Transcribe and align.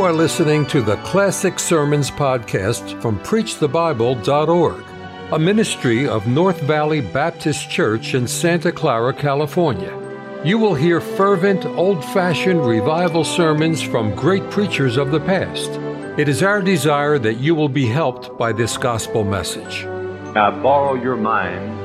You 0.00 0.06
are 0.06 0.12
listening 0.14 0.64
to 0.68 0.80
the 0.80 0.96
Classic 1.04 1.58
Sermons 1.58 2.10
podcast 2.10 3.02
from 3.02 3.18
PreachTheBible.org, 3.18 4.82
a 5.30 5.38
ministry 5.38 6.08
of 6.08 6.26
North 6.26 6.58
Valley 6.62 7.02
Baptist 7.02 7.68
Church 7.68 8.14
in 8.14 8.26
Santa 8.26 8.72
Clara, 8.72 9.12
California. 9.12 9.92
You 10.42 10.56
will 10.56 10.74
hear 10.74 11.02
fervent, 11.02 11.66
old 11.66 12.02
fashioned 12.02 12.64
revival 12.64 13.24
sermons 13.24 13.82
from 13.82 14.14
great 14.14 14.50
preachers 14.50 14.96
of 14.96 15.10
the 15.10 15.20
past. 15.20 15.68
It 16.18 16.30
is 16.30 16.42
our 16.42 16.62
desire 16.62 17.18
that 17.18 17.36
you 17.36 17.54
will 17.54 17.68
be 17.68 17.84
helped 17.84 18.38
by 18.38 18.54
this 18.54 18.78
gospel 18.78 19.22
message. 19.22 19.84
I 20.34 20.48
borrow 20.62 20.94
your 20.94 21.18
mind 21.18 21.76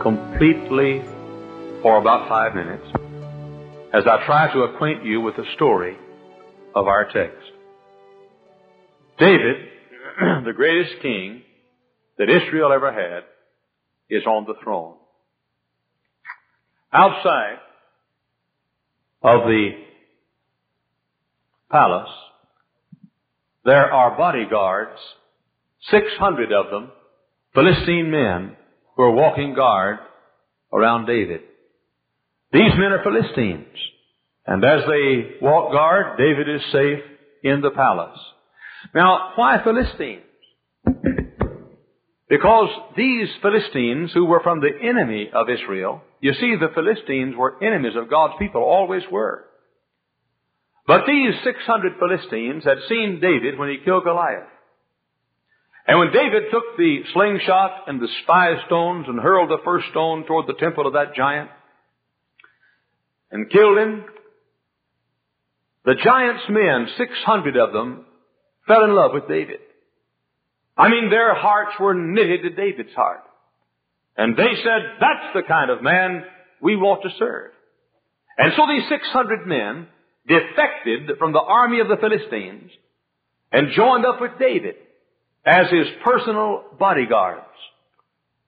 completely 0.00 1.04
for 1.80 1.98
about 1.98 2.28
five 2.28 2.56
minutes 2.56 2.88
as 3.92 4.04
I 4.08 4.26
try 4.26 4.52
to 4.52 4.64
acquaint 4.64 5.04
you 5.04 5.20
with 5.20 5.36
the 5.36 5.44
story 5.54 5.96
of 6.76 6.86
our 6.86 7.06
text. 7.06 7.42
David, 9.18 9.56
the 10.44 10.52
greatest 10.54 11.00
king 11.00 11.40
that 12.18 12.28
Israel 12.28 12.70
ever 12.70 12.92
had, 12.92 13.24
is 14.10 14.24
on 14.26 14.44
the 14.46 14.54
throne. 14.62 14.94
Outside 16.92 17.56
of 19.22 19.48
the 19.48 19.70
palace, 21.70 22.10
there 23.64 23.90
are 23.90 24.16
bodyguards, 24.16 25.00
600 25.90 26.52
of 26.52 26.70
them, 26.70 26.92
Philistine 27.54 28.10
men, 28.10 28.54
who 28.96 29.02
are 29.02 29.10
walking 29.10 29.54
guard 29.54 29.98
around 30.72 31.06
David. 31.06 31.40
These 32.52 32.72
men 32.76 32.92
are 32.92 33.02
Philistines. 33.02 33.66
And 34.46 34.64
as 34.64 34.82
they 34.86 35.36
walk 35.42 35.72
guard, 35.72 36.18
David 36.18 36.48
is 36.48 36.62
safe 36.72 37.02
in 37.42 37.60
the 37.60 37.70
palace. 37.70 38.18
Now, 38.94 39.32
why 39.34 39.62
Philistines? 39.64 40.22
Because 42.28 42.68
these 42.96 43.28
Philistines, 43.40 44.10
who 44.12 44.24
were 44.24 44.40
from 44.42 44.60
the 44.60 44.70
enemy 44.82 45.30
of 45.32 45.48
Israel, 45.48 46.02
you 46.20 46.32
see, 46.34 46.56
the 46.56 46.72
Philistines 46.74 47.34
were 47.36 47.62
enemies 47.62 47.94
of 47.96 48.10
God's 48.10 48.34
people, 48.38 48.62
always 48.62 49.02
were. 49.10 49.44
But 50.86 51.06
these 51.06 51.34
600 51.42 51.94
Philistines 51.98 52.64
had 52.64 52.78
seen 52.88 53.20
David 53.20 53.58
when 53.58 53.68
he 53.68 53.84
killed 53.84 54.04
Goliath. 54.04 54.48
And 55.88 55.98
when 55.98 56.12
David 56.12 56.44
took 56.50 56.76
the 56.76 57.02
slingshot 57.12 57.88
and 57.88 58.00
the 58.00 58.08
spy 58.22 58.54
stones 58.66 59.06
and 59.08 59.20
hurled 59.20 59.50
the 59.50 59.62
first 59.64 59.86
stone 59.90 60.24
toward 60.26 60.48
the 60.48 60.58
temple 60.58 60.86
of 60.86 60.94
that 60.94 61.14
giant 61.14 61.50
and 63.30 63.50
killed 63.50 63.78
him, 63.78 64.04
the 65.86 65.94
giant's 65.94 66.42
men, 66.50 66.88
600 66.98 67.56
of 67.56 67.72
them, 67.72 68.04
fell 68.66 68.84
in 68.84 68.94
love 68.94 69.12
with 69.14 69.28
David. 69.28 69.60
I 70.76 70.88
mean, 70.90 71.10
their 71.10 71.34
hearts 71.34 71.72
were 71.80 71.94
knitted 71.94 72.42
to 72.42 72.50
David's 72.50 72.94
heart. 72.94 73.22
And 74.16 74.36
they 74.36 74.52
said, 74.62 74.98
that's 75.00 75.32
the 75.34 75.42
kind 75.46 75.70
of 75.70 75.82
man 75.82 76.24
we 76.60 76.74
want 76.74 77.02
to 77.02 77.10
serve. 77.18 77.52
And 78.36 78.52
so 78.56 78.66
these 78.66 78.88
600 78.88 79.46
men 79.46 79.86
defected 80.26 81.18
from 81.18 81.32
the 81.32 81.40
army 81.40 81.78
of 81.78 81.88
the 81.88 81.96
Philistines 81.96 82.70
and 83.52 83.68
joined 83.76 84.04
up 84.04 84.20
with 84.20 84.32
David 84.40 84.74
as 85.44 85.70
his 85.70 85.86
personal 86.02 86.64
bodyguards. 86.78 87.46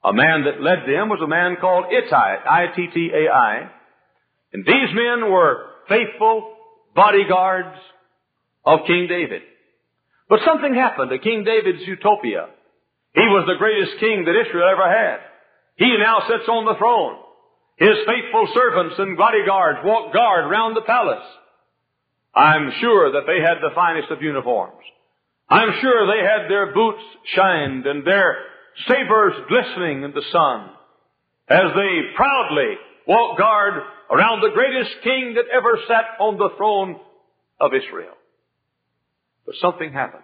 A 0.05 0.12
man 0.12 0.45
that 0.45 0.61
led 0.61 0.80
them 0.89 1.08
was 1.08 1.20
a 1.23 1.28
man 1.28 1.56
called 1.61 1.86
Ittai, 1.92 2.36
I-T-T-A-I. 2.50 3.70
And 4.52 4.67
these 4.67 4.91
men 4.92 5.30
were 5.30 5.67
faithful 5.89 6.57
bodyguards 6.98 7.79
of 8.67 8.81
King 8.89 9.07
David. 9.09 9.42
But 10.29 10.41
something 10.45 10.75
happened 10.75 11.11
to 11.11 11.19
King 11.23 11.45
David's 11.45 11.86
utopia. 11.86 12.48
He 13.14 13.23
was 13.23 13.47
the 13.47 13.55
greatest 13.57 14.01
king 14.01 14.25
that 14.27 14.35
Israel 14.35 14.69
ever 14.69 14.91
had. 14.91 15.20
He 15.77 15.95
now 15.97 16.27
sits 16.27 16.48
on 16.51 16.67
the 16.67 16.75
throne. 16.77 17.23
His 17.77 18.03
faithful 18.05 18.48
servants 18.53 18.97
and 18.98 19.17
bodyguards 19.17 19.79
walk 19.85 20.13
guard 20.13 20.51
round 20.51 20.77
the 20.77 20.83
palace. 20.83 21.25
I'm 22.35 22.73
sure 22.81 23.13
that 23.13 23.31
they 23.31 23.41
had 23.41 23.63
the 23.63 23.75
finest 23.77 24.11
of 24.11 24.20
uniforms. 24.20 24.83
I'm 25.48 25.79
sure 25.81 26.03
they 26.05 26.27
had 26.27 26.51
their 26.51 26.75
boots 26.75 27.03
shined 27.37 27.87
and 27.87 28.05
their 28.05 28.39
sabers 28.89 29.35
glistening 29.48 30.03
in 30.03 30.11
the 30.11 30.27
sun 30.33 30.70
as 31.48 31.70
they 31.77 32.11
proudly 32.17 32.75
walk 33.07 33.39
guard 33.39 33.85
around 34.11 34.41
the 34.41 34.55
greatest 34.55 34.91
king 35.02 35.35
that 35.35 35.45
ever 35.52 35.79
sat 35.86 36.20
on 36.20 36.39
the 36.39 36.51
throne 36.57 37.01
of 37.61 37.73
Israel. 37.74 38.14
But 39.45 39.57
something 39.61 39.92
happened. 39.92 40.23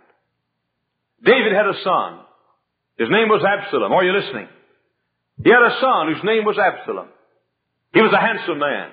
David 1.24 1.52
had 1.52 1.66
a 1.66 1.82
son. 1.82 2.20
His 2.98 3.08
name 3.10 3.28
was 3.28 3.44
Absalom. 3.44 3.92
Are 3.92 4.04
you 4.04 4.12
listening? 4.12 4.48
He 5.42 5.50
had 5.50 5.62
a 5.62 5.80
son 5.80 6.12
whose 6.12 6.24
name 6.24 6.44
was 6.44 6.58
Absalom. 6.58 7.08
He 7.92 8.00
was 8.00 8.12
a 8.12 8.20
handsome 8.20 8.58
man. 8.58 8.90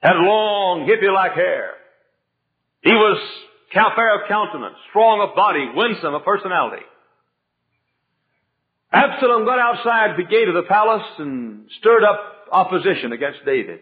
Had 0.00 0.16
long, 0.16 0.86
hippie-like 0.86 1.32
hair. 1.32 1.72
He 2.82 2.92
was 2.92 3.20
fair 3.72 4.22
of 4.22 4.28
countenance, 4.28 4.76
strong 4.90 5.20
of 5.20 5.34
body, 5.34 5.70
winsome 5.74 6.14
of 6.14 6.24
personality. 6.24 6.84
Absalom 8.92 9.44
got 9.44 9.58
outside 9.58 10.16
the 10.16 10.24
gate 10.24 10.48
of 10.48 10.54
the 10.54 10.62
palace 10.68 11.06
and 11.18 11.68
stirred 11.78 12.04
up 12.04 12.48
opposition 12.50 13.12
against 13.12 13.44
David. 13.44 13.80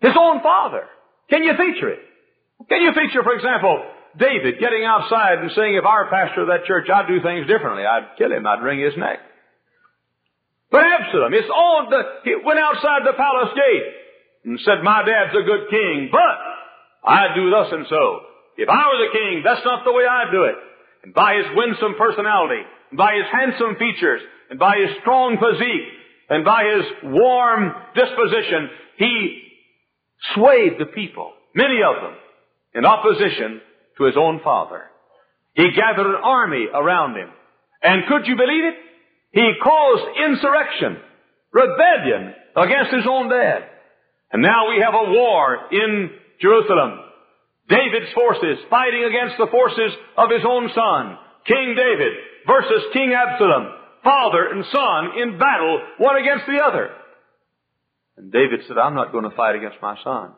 His 0.00 0.16
own 0.18 0.42
father. 0.42 0.84
Can 1.30 1.42
you 1.42 1.52
feature 1.56 1.88
it? 1.88 2.00
Can 2.68 2.82
you 2.82 2.92
feature, 2.92 3.22
for 3.22 3.34
example, 3.34 3.84
David 4.18 4.60
getting 4.60 4.84
outside 4.84 5.38
and 5.38 5.50
saying, 5.52 5.74
if 5.74 5.84
our 5.84 6.08
pastor 6.08 6.42
of 6.42 6.48
that 6.48 6.64
church, 6.66 6.88
I'd 6.88 7.08
do 7.08 7.20
things 7.20 7.46
differently. 7.46 7.84
I'd 7.84 8.16
kill 8.16 8.30
him. 8.30 8.46
I'd 8.46 8.62
wring 8.62 8.80
his 8.80 8.96
neck. 8.96 9.18
But 10.70 10.82
Absalom, 10.84 11.32
his 11.32 11.50
own, 11.50 11.90
the, 11.90 12.02
he 12.24 12.34
went 12.44 12.58
outside 12.58 13.02
the 13.06 13.14
palace 13.16 13.54
gate 13.54 13.86
and 14.44 14.58
said, 14.64 14.82
my 14.82 15.02
dad's 15.02 15.34
a 15.34 15.42
good 15.42 15.70
king, 15.70 16.08
but 16.10 16.34
I'd 17.08 17.34
do 17.34 17.50
thus 17.50 17.68
and 17.72 17.86
so. 17.88 18.20
If 18.56 18.68
I 18.68 18.82
were 18.90 19.06
the 19.06 19.12
king, 19.12 19.42
that's 19.44 19.64
not 19.64 19.84
the 19.84 19.92
way 19.92 20.04
I'd 20.06 20.30
do 20.30 20.44
it. 20.44 20.54
And 21.04 21.14
by 21.14 21.36
his 21.36 21.46
winsome 21.54 21.94
personality, 21.98 22.62
and 22.90 22.98
by 22.98 23.14
his 23.14 23.26
handsome 23.30 23.76
features, 23.76 24.22
and 24.50 24.58
by 24.58 24.78
his 24.78 24.96
strong 25.00 25.38
physique, 25.38 25.88
and 26.28 26.44
by 26.44 26.64
his 26.64 27.12
warm 27.12 27.74
disposition, 27.94 28.70
he 28.96 29.43
swayed 30.34 30.78
the 30.78 30.86
people, 30.86 31.32
many 31.54 31.80
of 31.82 32.02
them, 32.02 32.16
in 32.74 32.86
opposition 32.86 33.60
to 33.98 34.04
his 34.04 34.16
own 34.16 34.40
father. 34.42 34.82
He 35.54 35.70
gathered 35.76 36.06
an 36.06 36.22
army 36.22 36.66
around 36.72 37.16
him. 37.16 37.30
And 37.82 38.06
could 38.08 38.26
you 38.26 38.36
believe 38.36 38.64
it? 38.64 38.74
He 39.32 39.52
caused 39.62 40.04
insurrection, 40.24 40.96
rebellion 41.52 42.34
against 42.56 42.94
his 42.94 43.06
own 43.08 43.28
dad. 43.28 43.68
And 44.32 44.42
now 44.42 44.70
we 44.70 44.82
have 44.82 44.94
a 44.94 45.10
war 45.10 45.68
in 45.70 46.10
Jerusalem. 46.40 47.00
David's 47.68 48.12
forces 48.14 48.58
fighting 48.68 49.04
against 49.04 49.38
the 49.38 49.50
forces 49.50 49.92
of 50.16 50.30
his 50.30 50.42
own 50.48 50.70
son, 50.74 51.18
King 51.46 51.74
David, 51.76 52.12
versus 52.46 52.82
King 52.92 53.14
Absalom 53.14 53.84
father 54.04 54.52
and 54.52 54.64
son 54.70 55.00
in 55.16 55.38
battle, 55.40 55.80
one 55.98 56.20
against 56.20 56.44
the 56.46 56.62
other. 56.62 56.92
And 58.16 58.32
David 58.32 58.60
said, 58.66 58.78
I'm 58.78 58.94
not 58.94 59.12
going 59.12 59.28
to 59.28 59.36
fight 59.36 59.56
against 59.56 59.78
my 59.82 59.96
son. 60.02 60.32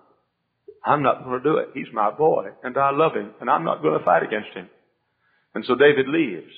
I'm 0.85 1.03
not 1.03 1.25
going 1.25 1.43
to 1.43 1.45
do 1.45 1.57
it. 1.59 1.71
He's 1.75 1.93
my 1.93 2.11
boy, 2.11 2.47
and 2.63 2.77
I 2.79 2.91
love 2.91 3.15
him, 3.15 3.33
and 3.41 3.51
I'm 3.51 3.65
not 3.65 3.83
going 3.83 3.99
to 3.99 4.05
fight 4.05 4.23
against 4.23 4.51
him. 4.55 4.69
And 5.55 5.65
so 5.65 5.75
David 5.75 6.09
leaves. 6.09 6.53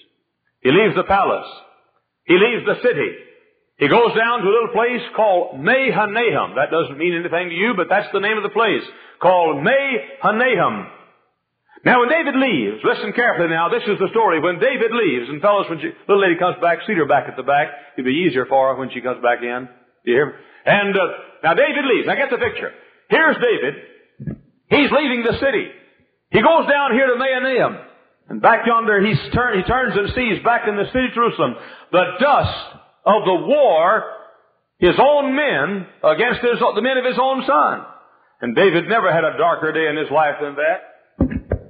He 0.61 0.71
leaves 0.71 0.95
the 0.97 1.05
palace. 1.05 1.49
He 2.25 2.35
leaves 2.35 2.67
the 2.67 2.83
city. 2.83 3.11
He 3.79 3.89
goes 3.89 4.11
down 4.15 4.41
to 4.43 4.49
a 4.49 4.53
little 4.53 4.75
place 4.75 5.03
called 5.15 5.61
Mahanaim. 5.61 6.57
That 6.57 6.71
doesn't 6.71 6.99
mean 6.99 7.15
anything 7.15 7.49
to 7.49 7.55
you, 7.55 7.75
but 7.77 7.87
that's 7.89 8.11
the 8.13 8.21
name 8.21 8.37
of 8.37 8.43
the 8.43 8.51
place. 8.51 8.83
Called 9.23 9.63
Mahanaim. 9.63 10.91
Now 11.85 12.01
when 12.01 12.11
David 12.11 12.35
leaves, 12.35 12.83
listen 12.83 13.13
carefully 13.13 13.49
now, 13.49 13.69
this 13.69 13.87
is 13.87 13.99
the 14.01 14.11
story. 14.11 14.41
When 14.41 14.59
David 14.59 14.91
leaves, 14.91 15.31
and 15.31 15.41
fellows, 15.41 15.67
when 15.71 15.79
she, 15.79 15.95
little 16.09 16.21
lady 16.21 16.37
comes 16.37 16.57
back, 16.61 16.79
seat 16.87 16.99
her 16.99 17.07
back 17.07 17.29
at 17.29 17.37
the 17.37 17.47
back. 17.47 17.69
It'll 17.97 18.11
be 18.11 18.27
easier 18.27 18.47
for 18.47 18.75
her 18.75 18.79
when 18.79 18.91
she 18.91 19.01
comes 19.01 19.23
back 19.23 19.43
in. 19.43 19.69
Do 20.05 20.11
you 20.11 20.17
hear 20.17 20.27
me? 20.27 20.33
And, 20.69 20.93
uh, 20.93 21.01
now 21.43 21.55
David 21.55 21.85
leaves. 21.89 22.07
Now 22.07 22.15
get 22.15 22.29
the 22.29 22.37
picture. 22.37 22.73
Here's 23.09 23.37
David. 23.41 23.75
He's 24.69 24.93
leaving 24.93 25.25
the 25.25 25.39
city. 25.41 25.73
He 26.31 26.43
goes 26.43 26.69
down 26.69 26.93
here 26.93 27.09
to 27.09 27.17
Mahanaim. 27.17 27.89
And 28.29 28.43
back 28.43 28.67
yonder, 28.67 29.01
he's 29.01 29.17
turn, 29.33 29.57
he 29.57 29.65
turns 29.65 29.97
and 29.97 30.13
sees 30.13 30.45
back 30.45 30.69
in 30.69 30.77
the 30.77 30.85
city 30.93 31.09
of 31.09 31.15
Jerusalem 31.15 31.57
the 31.91 32.05
dust 32.21 32.77
of 33.07 33.25
the 33.25 33.49
war, 33.49 34.05
his 34.79 34.93
own 35.01 35.35
men 35.35 35.89
against 36.05 36.45
his, 36.45 36.61
the 36.61 36.85
men 36.85 36.99
of 36.99 37.07
his 37.09 37.17
own 37.17 37.43
son. 37.49 37.87
And 38.43 38.55
David 38.55 38.85
never 38.87 39.11
had 39.11 39.25
a 39.25 39.39
darker 39.39 39.73
day 39.73 39.89
in 39.89 39.97
his 39.97 40.11
life 40.13 40.37
than 40.43 40.57
that. 40.61 40.79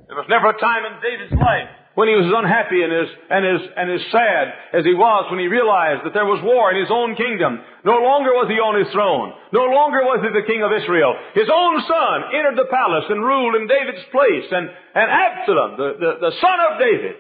There 0.09 0.17
was 0.19 0.27
never 0.29 0.51
a 0.51 0.59
time 0.59 0.83
in 0.91 0.99
David's 0.99 1.39
life 1.39 1.71
when 1.99 2.07
he 2.07 2.15
was 2.15 2.31
as 2.31 2.39
unhappy 2.47 2.79
and 2.87 2.95
as, 2.95 3.11
and 3.27 3.43
as, 3.43 3.61
and 3.75 3.91
as 3.91 4.07
sad 4.15 4.47
as 4.71 4.87
he 4.87 4.95
was 4.95 5.27
when 5.35 5.43
he 5.43 5.51
realized 5.51 6.07
that 6.07 6.15
there 6.15 6.31
was 6.31 6.39
war 6.47 6.71
in 6.71 6.79
his 6.79 6.95
own 6.95 7.19
kingdom. 7.19 7.59
No 7.83 7.99
longer 7.99 8.31
was 8.39 8.47
he 8.47 8.63
on 8.63 8.79
his 8.79 8.87
throne. 8.95 9.35
No 9.51 9.67
longer 9.67 10.07
was 10.07 10.23
he 10.23 10.31
the 10.31 10.47
king 10.47 10.63
of 10.63 10.71
Israel. 10.71 11.19
His 11.35 11.51
own 11.51 11.83
son 11.83 12.31
entered 12.39 12.55
the 12.55 12.71
palace 12.71 13.11
and 13.11 13.19
ruled 13.19 13.59
in 13.59 13.67
David's 13.67 14.07
place. 14.15 14.47
And, 14.47 14.71
and 14.95 15.11
Absalom, 15.11 15.75
the, 15.75 15.91
the, 15.99 16.13
the 16.23 16.35
son 16.39 16.59
of 16.71 16.79
David, 16.79 17.19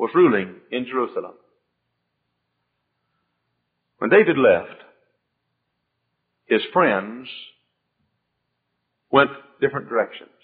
was 0.00 0.08
ruling 0.16 0.64
in 0.72 0.88
Jerusalem. 0.88 1.36
When 4.00 4.08
David 4.08 4.40
left, 4.40 4.80
his 6.48 6.64
friends 6.72 7.28
went 9.12 9.36
different 9.60 9.92
directions. 9.92 10.37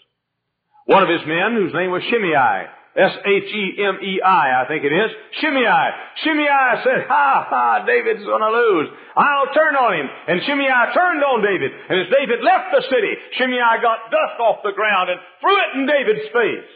One 0.87 1.03
of 1.03 1.09
his 1.09 1.25
men, 1.27 1.57
whose 1.57 1.73
name 1.73 1.91
was 1.91 2.03
Shimei, 2.11 2.69
S-H-E-M-E-I, 2.95 4.63
I 4.63 4.69
think 4.69 4.85
it 4.85 4.93
is, 4.93 5.11
Shimei. 5.41 5.91
Shimei 6.23 6.85
said, 6.85 7.09
ha 7.09 7.47
ha, 7.49 7.85
David's 7.85 8.25
gonna 8.25 8.51
lose. 8.55 8.89
I'll 9.17 9.53
turn 9.53 9.75
on 9.75 9.99
him. 9.99 10.09
And 10.29 10.41
Shimei 10.47 10.95
turned 10.95 11.25
on 11.25 11.43
David. 11.43 11.73
And 11.89 12.01
as 12.01 12.07
David 12.13 12.45
left 12.45 12.71
the 12.71 12.83
city, 12.87 13.13
Shimei 13.35 13.83
got 13.83 14.11
dust 14.15 14.39
off 14.39 14.63
the 14.63 14.73
ground 14.73 15.11
and 15.11 15.19
threw 15.41 15.57
it 15.59 15.71
in 15.75 15.87
David's 15.87 16.29
face. 16.31 16.73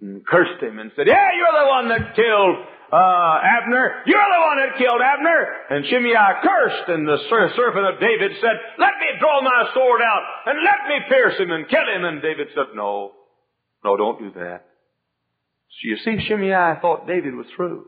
And 0.00 0.24
cursed 0.24 0.62
him 0.62 0.78
and 0.78 0.90
said, 0.96 1.06
yeah, 1.06 1.36
you're 1.36 1.60
the 1.60 1.68
one 1.68 1.88
that 1.90 2.16
killed 2.16 2.56
uh, 2.92 3.38
Abner, 3.42 4.02
you're 4.06 4.18
the 4.18 4.42
one 4.42 4.58
that 4.58 4.78
killed 4.78 5.00
Abner. 5.00 5.40
And 5.70 5.86
Shimei 5.86 6.14
cursed, 6.42 6.88
and 6.88 7.06
the 7.06 7.18
servant 7.30 7.86
of 7.86 8.00
David 8.00 8.32
said, 8.40 8.56
let 8.78 8.98
me 8.98 9.18
draw 9.18 9.40
my 9.42 9.70
sword 9.74 10.02
out, 10.02 10.24
and 10.46 10.58
let 10.64 10.88
me 10.88 10.96
pierce 11.08 11.38
him 11.38 11.50
and 11.50 11.68
kill 11.68 11.86
him. 11.86 12.04
And 12.04 12.22
David 12.22 12.48
said, 12.54 12.74
no, 12.74 13.12
no, 13.84 13.96
don't 13.96 14.18
do 14.18 14.30
that. 14.40 14.66
So 15.70 15.88
you 15.88 15.96
see, 16.04 16.26
Shimei 16.26 16.80
thought 16.82 17.06
David 17.06 17.34
was 17.34 17.46
through. 17.54 17.86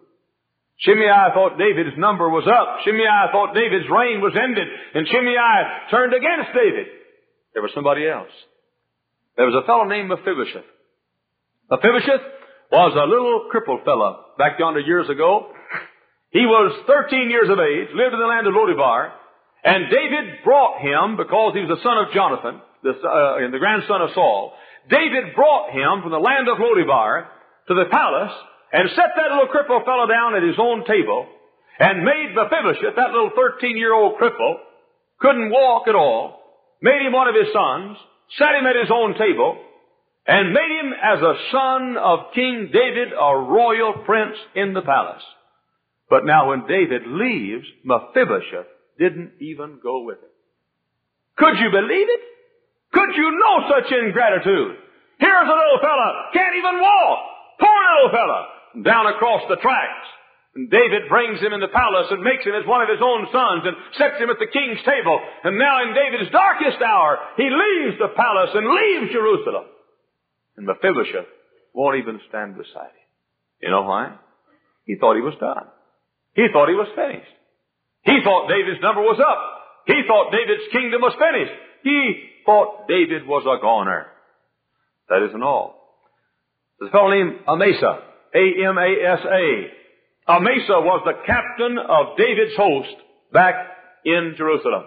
Shimei 0.78 1.34
thought 1.34 1.58
David's 1.58 1.98
number 1.98 2.28
was 2.28 2.46
up. 2.46 2.82
Shimei 2.84 3.30
thought 3.30 3.54
David's 3.54 3.90
reign 3.90 4.20
was 4.20 4.34
ended. 4.34 4.66
And 4.94 5.06
Shimei 5.06 5.90
turned 5.90 6.14
against 6.14 6.54
David. 6.54 6.86
There 7.54 7.62
was 7.62 7.72
somebody 7.74 8.08
else. 8.08 8.32
There 9.36 9.46
was 9.46 9.54
a 9.54 9.66
fellow 9.66 9.84
named 9.84 10.08
Mephibosheth. 10.08 10.64
Mephibosheth 11.70 12.22
was 12.72 12.96
a 12.96 13.04
little 13.04 13.52
crippled 13.52 13.84
fellow 13.84 14.32
back 14.40 14.56
yonder 14.58 14.80
years 14.80 15.04
ago. 15.12 15.52
He 16.32 16.48
was 16.48 16.72
13 16.88 17.28
years 17.28 17.52
of 17.52 17.60
age, 17.60 17.92
lived 17.92 18.16
in 18.16 18.20
the 18.20 18.32
land 18.32 18.48
of 18.48 18.56
Lodebar, 18.56 19.12
and 19.60 19.92
David 19.92 20.40
brought 20.40 20.80
him, 20.80 21.20
because 21.20 21.52
he 21.52 21.60
was 21.60 21.68
the 21.68 21.84
son 21.84 22.00
of 22.00 22.16
Jonathan, 22.16 22.64
the, 22.80 22.96
uh, 22.96 23.44
the 23.52 23.60
grandson 23.60 24.00
of 24.00 24.16
Saul, 24.16 24.56
David 24.88 25.36
brought 25.36 25.70
him 25.70 26.00
from 26.00 26.16
the 26.16 26.24
land 26.24 26.48
of 26.48 26.56
Lodebar 26.56 27.28
to 27.68 27.74
the 27.76 27.92
palace 27.92 28.32
and 28.72 28.88
set 28.96 29.20
that 29.20 29.30
little 29.36 29.52
crippled 29.52 29.84
fellow 29.84 30.08
down 30.08 30.34
at 30.34 30.42
his 30.42 30.56
own 30.56 30.88
table 30.88 31.28
and 31.78 32.02
made 32.08 32.32
Mephibosheth, 32.32 32.96
that 32.96 33.12
little 33.12 33.36
13 33.36 33.76
year 33.76 33.92
old 33.92 34.16
cripple, 34.16 34.64
couldn't 35.20 35.52
walk 35.52 35.86
at 35.88 35.94
all, 35.94 36.40
made 36.80 37.04
him 37.04 37.12
one 37.12 37.28
of 37.28 37.36
his 37.36 37.52
sons, 37.52 38.00
sat 38.40 38.56
him 38.56 38.64
at 38.64 38.80
his 38.80 38.90
own 38.90 39.14
table, 39.14 39.60
and 40.26 40.52
made 40.52 40.70
him 40.80 40.92
as 40.92 41.20
a 41.20 41.34
son 41.50 41.96
of 41.96 42.32
King 42.34 42.70
David, 42.72 43.08
a 43.12 43.36
royal 43.36 44.04
prince 44.04 44.36
in 44.54 44.72
the 44.72 44.82
palace. 44.82 45.22
But 46.08 46.24
now 46.24 46.50
when 46.50 46.66
David 46.66 47.02
leaves, 47.06 47.66
Mephibosheth 47.84 48.70
didn't 48.98 49.32
even 49.40 49.80
go 49.82 50.04
with 50.04 50.18
him. 50.18 50.30
Could 51.36 51.58
you 51.58 51.70
believe 51.70 52.06
it? 52.08 52.20
Could 52.92 53.16
you 53.16 53.30
know 53.32 53.68
such 53.72 53.90
ingratitude? 53.90 54.76
Here's 55.18 55.48
a 55.48 55.58
little 55.58 55.80
fella, 55.80 56.30
can't 56.34 56.56
even 56.56 56.80
walk. 56.80 57.18
Poor 57.58 57.80
little 57.96 58.12
fella. 58.12 58.40
Down 58.84 59.06
across 59.06 59.42
the 59.48 59.56
tracks. 59.56 60.06
And 60.54 60.68
David 60.68 61.08
brings 61.08 61.40
him 61.40 61.56
in 61.56 61.60
the 61.64 61.72
palace 61.72 62.12
and 62.12 62.20
makes 62.20 62.44
him 62.44 62.52
as 62.52 62.68
one 62.68 62.84
of 62.84 62.92
his 62.92 63.00
own 63.00 63.24
sons 63.32 63.64
and 63.64 63.76
sets 63.96 64.20
him 64.20 64.28
at 64.28 64.36
the 64.36 64.52
king's 64.52 64.84
table. 64.84 65.16
And 65.44 65.56
now 65.56 65.80
in 65.80 65.96
David's 65.96 66.30
darkest 66.30 66.84
hour, 66.84 67.18
he 67.40 67.48
leaves 67.48 67.96
the 67.96 68.12
palace 68.12 68.52
and 68.52 68.68
leaves 68.68 69.16
Jerusalem. 69.16 69.71
And 70.56 70.66
Mephibosheth 70.66 71.28
won't 71.72 71.98
even 71.98 72.20
stand 72.28 72.56
beside 72.56 72.92
him. 72.92 73.08
You 73.60 73.70
know 73.70 73.82
why? 73.82 74.16
He 74.84 74.96
thought 74.96 75.16
he 75.16 75.22
was 75.22 75.36
done. 75.40 75.66
He 76.34 76.46
thought 76.52 76.68
he 76.68 76.74
was 76.74 76.88
finished. 76.94 77.32
He 78.04 78.18
thought 78.24 78.48
David's 78.48 78.82
number 78.82 79.00
was 79.00 79.20
up. 79.20 79.40
He 79.86 80.02
thought 80.06 80.32
David's 80.32 80.72
kingdom 80.72 81.00
was 81.00 81.14
finished. 81.18 81.52
He 81.82 82.28
thought 82.44 82.88
David 82.88 83.26
was 83.26 83.44
a 83.46 83.60
goner. 83.62 84.06
That 85.08 85.26
isn't 85.28 85.42
all. 85.42 85.82
There's 86.78 86.90
a 86.90 86.92
fellow 86.92 87.10
named 87.10 87.40
Amasa. 87.46 88.02
A-M-A-S-A. 88.34 89.70
Amasa 90.28 90.80
was 90.80 91.02
the 91.04 91.20
captain 91.26 91.78
of 91.78 92.16
David's 92.16 92.56
host 92.56 92.96
back 93.32 93.54
in 94.04 94.34
Jerusalem. 94.36 94.84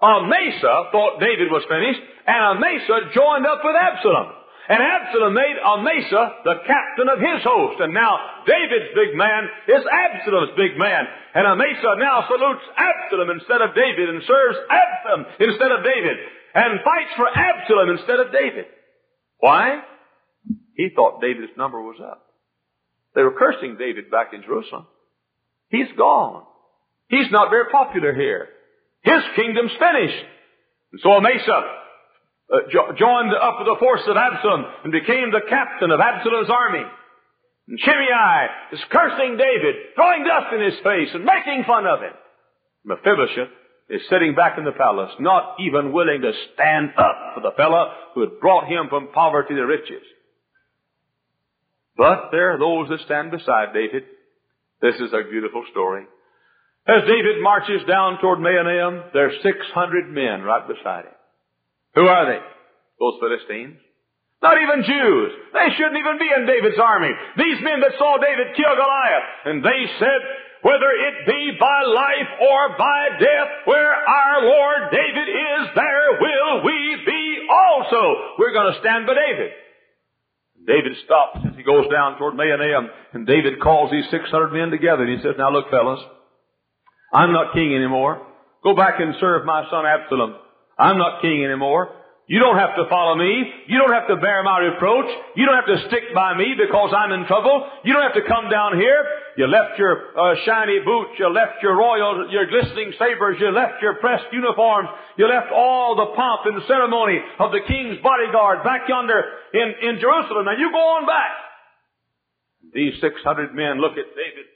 Amasa 0.00 0.88
thought 0.92 1.20
David 1.20 1.50
was 1.50 1.64
finished, 1.68 2.00
and 2.26 2.58
Amasa 2.58 3.12
joined 3.14 3.46
up 3.46 3.60
with 3.64 3.76
Absalom. 3.76 4.32
And 4.68 4.82
Absalom 4.82 5.34
made 5.34 5.58
Amasa 5.62 6.42
the 6.42 6.58
captain 6.66 7.06
of 7.06 7.22
his 7.22 7.40
host. 7.46 7.78
And 7.78 7.94
now 7.94 8.42
David's 8.46 8.90
big 8.98 9.14
man 9.14 9.46
is 9.70 9.86
Absalom's 9.86 10.58
big 10.58 10.74
man. 10.74 11.06
And 11.34 11.46
Amasa 11.46 11.94
now 12.02 12.26
salutes 12.26 12.66
Absalom 12.74 13.30
instead 13.30 13.62
of 13.62 13.78
David 13.78 14.10
and 14.10 14.22
serves 14.26 14.58
Absalom 14.66 15.22
instead 15.38 15.70
of 15.70 15.86
David 15.86 16.18
and 16.54 16.82
fights 16.82 17.14
for 17.14 17.28
Absalom 17.30 17.94
instead 17.94 18.18
of 18.18 18.32
David. 18.32 18.66
Why? 19.38 19.82
He 20.74 20.90
thought 20.94 21.20
David's 21.20 21.56
number 21.56 21.80
was 21.80 22.00
up. 22.02 22.26
They 23.14 23.22
were 23.22 23.38
cursing 23.38 23.76
David 23.78 24.10
back 24.10 24.34
in 24.34 24.42
Jerusalem. 24.42 24.86
He's 25.68 25.88
gone. 25.96 26.44
He's 27.08 27.30
not 27.30 27.50
very 27.50 27.70
popular 27.70 28.14
here. 28.14 28.48
His 29.02 29.22
kingdom's 29.36 29.72
finished. 29.78 30.24
And 30.92 31.00
so 31.02 31.12
Amasa 31.12 31.85
uh, 32.52 32.70
jo- 32.70 32.94
joined 32.96 33.34
up 33.34 33.58
with 33.58 33.66
the 33.66 33.80
force 33.80 34.02
of 34.06 34.16
Absalom 34.16 34.64
and 34.84 34.92
became 34.92 35.30
the 35.30 35.46
captain 35.48 35.90
of 35.90 36.00
Absalom's 36.00 36.50
army. 36.50 36.84
And 37.68 37.78
Shimei 37.80 38.46
is 38.72 38.80
cursing 38.90 39.36
David, 39.36 39.96
throwing 39.96 40.22
dust 40.22 40.54
in 40.54 40.62
his 40.62 40.78
face 40.84 41.10
and 41.14 41.24
making 41.24 41.64
fun 41.66 41.86
of 41.86 42.00
him. 42.00 42.14
Mephibosheth 42.84 43.50
is 43.90 44.02
sitting 44.10 44.34
back 44.34 44.58
in 44.58 44.64
the 44.64 44.72
palace, 44.72 45.10
not 45.18 45.56
even 45.58 45.92
willing 45.92 46.22
to 46.22 46.32
stand 46.54 46.90
up 46.96 47.34
for 47.34 47.40
the 47.40 47.56
fellow 47.56 47.90
who 48.14 48.20
had 48.20 48.40
brought 48.40 48.66
him 48.66 48.86
from 48.88 49.10
poverty 49.12 49.54
to 49.54 49.62
riches. 49.66 50.02
But 51.96 52.30
there 52.30 52.54
are 52.54 52.58
those 52.58 52.88
that 52.90 53.04
stand 53.06 53.30
beside 53.30 53.72
David. 53.72 54.04
This 54.82 54.96
is 54.96 55.12
a 55.12 55.28
beautiful 55.28 55.64
story. 55.70 56.04
As 56.86 57.02
David 57.02 57.42
marches 57.42 57.82
down 57.88 58.18
toward 58.20 58.38
Mahanaim, 58.38 59.10
there 59.12 59.26
are 59.26 59.42
600 59.42 60.12
men 60.12 60.42
right 60.42 60.66
beside 60.68 61.06
him. 61.06 61.15
Who 61.96 62.06
are 62.06 62.26
they? 62.28 62.40
Those 63.00 63.16
Philistines. 63.20 63.80
Not 64.42 64.60
even 64.60 64.84
Jews. 64.84 65.30
They 65.56 65.72
shouldn't 65.74 65.96
even 65.96 66.20
be 66.20 66.28
in 66.28 66.44
David's 66.44 66.78
army. 66.78 67.10
These 67.40 67.64
men 67.64 67.80
that 67.80 67.96
saw 67.98 68.20
David 68.20 68.52
kill 68.52 68.76
Goliath. 68.76 69.26
And 69.48 69.64
they 69.64 69.82
said, 69.98 70.20
whether 70.60 70.90
it 70.92 71.26
be 71.26 71.56
by 71.58 71.82
life 71.88 72.30
or 72.40 72.76
by 72.76 73.16
death, 73.16 73.50
where 73.64 73.92
our 73.92 74.44
Lord 74.44 74.92
David 74.92 75.28
is, 75.28 75.62
there 75.74 76.08
will 76.20 76.64
we 76.64 77.02
be 77.06 77.48
also. 77.48 78.36
We're 78.38 78.52
going 78.52 78.72
to 78.74 78.80
stand 78.80 79.06
by 79.06 79.14
David. 79.14 79.52
David 80.66 80.92
stops 81.04 81.38
as 81.48 81.56
he 81.56 81.62
goes 81.62 81.86
down 81.88 82.18
toward 82.18 82.34
Mahanaim, 82.34 82.90
and 83.12 83.26
David 83.26 83.60
calls 83.60 83.90
these 83.90 84.04
600 84.10 84.52
men 84.52 84.70
together, 84.70 85.04
and 85.04 85.16
he 85.16 85.22
says, 85.22 85.36
now 85.38 85.50
look 85.50 85.70
fellas, 85.70 86.00
I'm 87.12 87.32
not 87.32 87.54
king 87.54 87.72
anymore. 87.74 88.26
Go 88.64 88.74
back 88.74 88.98
and 88.98 89.14
serve 89.20 89.46
my 89.46 89.64
son 89.70 89.86
Absalom. 89.86 90.34
I'm 90.78 90.98
not 90.98 91.22
king 91.22 91.44
anymore. 91.44 91.90
You 92.26 92.42
don't 92.42 92.58
have 92.58 92.74
to 92.74 92.90
follow 92.90 93.14
me. 93.14 93.30
You 93.70 93.78
don't 93.78 93.94
have 93.94 94.10
to 94.10 94.16
bear 94.18 94.42
my 94.42 94.58
reproach. 94.58 95.06
You 95.36 95.46
don't 95.46 95.54
have 95.54 95.70
to 95.70 95.78
stick 95.86 96.10
by 96.12 96.34
me 96.34 96.58
because 96.58 96.90
I'm 96.90 97.14
in 97.14 97.24
trouble. 97.26 97.70
You 97.86 97.94
don't 97.94 98.02
have 98.02 98.18
to 98.18 98.26
come 98.26 98.50
down 98.50 98.74
here. 98.74 99.06
You 99.38 99.46
left 99.46 99.78
your 99.78 100.10
uh, 100.18 100.34
shiny 100.44 100.82
boots. 100.82 101.14
You 101.22 101.30
left 101.30 101.62
your 101.62 101.78
royal, 101.78 102.26
your 102.32 102.50
glistening 102.50 102.90
sabers. 102.98 103.38
You 103.38 103.54
left 103.54 103.78
your 103.80 104.02
pressed 104.02 104.26
uniforms. 104.32 104.88
You 105.16 105.30
left 105.30 105.54
all 105.54 105.94
the 105.94 106.18
pomp 106.18 106.50
and 106.50 106.58
ceremony 106.66 107.22
of 107.38 107.52
the 107.52 107.62
king's 107.62 108.02
bodyguard 108.02 108.64
back 108.64 108.88
yonder 108.88 109.22
in, 109.54 109.94
in 109.94 110.00
Jerusalem. 110.02 110.50
Now 110.50 110.58
you 110.58 110.72
go 110.74 110.82
on 110.98 111.06
back. 111.06 111.30
These 112.74 112.98
600 113.00 113.54
men 113.54 113.80
look 113.80 113.94
at 113.94 114.10
David. 114.18 114.50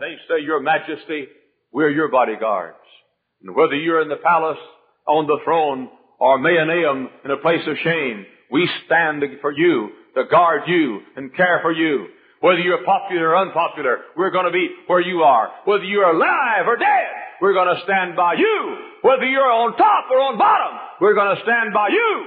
They 0.00 0.20
say, 0.28 0.44
Your 0.44 0.60
Majesty, 0.60 1.28
we're 1.72 1.88
your 1.88 2.08
bodyguards. 2.08 2.76
And 3.42 3.56
whether 3.56 3.74
you're 3.74 4.02
in 4.02 4.08
the 4.08 4.20
palace 4.20 4.60
on 5.06 5.26
the 5.26 5.38
throne 5.44 5.88
or 6.18 6.38
Mahanaim 6.38 7.08
in 7.24 7.30
a 7.30 7.36
place 7.38 7.62
of 7.66 7.76
shame. 7.82 8.26
We 8.50 8.68
stand 8.86 9.22
for 9.40 9.52
you, 9.52 9.90
to 10.14 10.24
guard 10.30 10.62
you 10.66 11.00
and 11.16 11.34
care 11.34 11.58
for 11.62 11.72
you. 11.72 12.06
Whether 12.40 12.60
you're 12.60 12.84
popular 12.84 13.30
or 13.30 13.36
unpopular, 13.38 13.98
we're 14.16 14.30
going 14.30 14.44
to 14.44 14.52
be 14.52 14.68
where 14.86 15.00
you 15.00 15.22
are. 15.22 15.50
Whether 15.64 15.84
you're 15.84 16.10
alive 16.10 16.66
or 16.66 16.76
dead, 16.76 17.08
we're 17.40 17.54
going 17.54 17.74
to 17.74 17.82
stand 17.84 18.16
by 18.16 18.34
you. 18.34 18.76
Whether 19.02 19.24
you're 19.24 19.50
on 19.50 19.76
top 19.76 20.10
or 20.10 20.20
on 20.20 20.38
bottom, 20.38 20.78
we're 21.00 21.14
going 21.14 21.36
to 21.36 21.42
stand 21.42 21.72
by 21.72 21.88
you. 21.88 22.26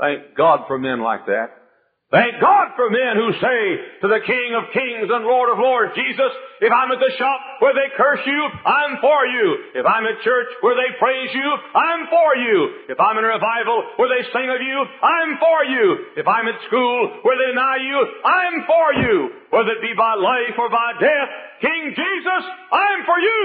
Thank 0.00 0.36
God 0.36 0.60
for 0.66 0.78
men 0.78 1.02
like 1.02 1.26
that. 1.26 1.65
Thank 2.06 2.38
God 2.38 2.78
for 2.78 2.86
men 2.86 3.18
who 3.18 3.34
say 3.42 3.62
to 3.98 4.06
the 4.06 4.22
King 4.22 4.54
of 4.54 4.70
Kings 4.70 5.10
and 5.10 5.26
Lord 5.26 5.50
of 5.50 5.58
Lords, 5.58 5.90
Jesus, 5.98 6.30
if 6.62 6.70
I'm 6.70 6.94
at 6.94 7.02
the 7.02 7.10
shop 7.18 7.58
where 7.58 7.74
they 7.74 7.90
curse 7.98 8.22
you, 8.22 8.40
I'm 8.62 9.02
for 9.02 9.26
you. 9.26 9.74
If 9.74 9.82
I'm 9.82 10.06
at 10.06 10.22
church 10.22 10.46
where 10.62 10.78
they 10.78 10.94
praise 11.02 11.34
you, 11.34 11.48
I'm 11.74 12.06
for 12.06 12.38
you. 12.38 12.86
If 12.94 13.02
I'm 13.02 13.18
in 13.18 13.26
revival 13.26 13.98
where 13.98 14.06
they 14.06 14.22
sing 14.30 14.46
of 14.46 14.62
you, 14.62 14.78
I'm 15.02 15.34
for 15.42 15.66
you. 15.66 16.14
If 16.14 16.30
I'm 16.30 16.46
at 16.46 16.62
school 16.70 17.26
where 17.26 17.42
they 17.42 17.50
deny 17.50 17.82
you, 17.82 17.98
I'm 18.22 18.56
for 18.70 18.88
you. 19.02 19.16
Whether 19.50 19.74
it 19.74 19.82
be 19.82 19.98
by 19.98 20.14
life 20.14 20.54
or 20.62 20.70
by 20.70 21.02
death, 21.02 21.30
King 21.58 21.90
Jesus, 21.90 22.42
I'm 22.70 23.02
for 23.02 23.18
you. 23.18 23.42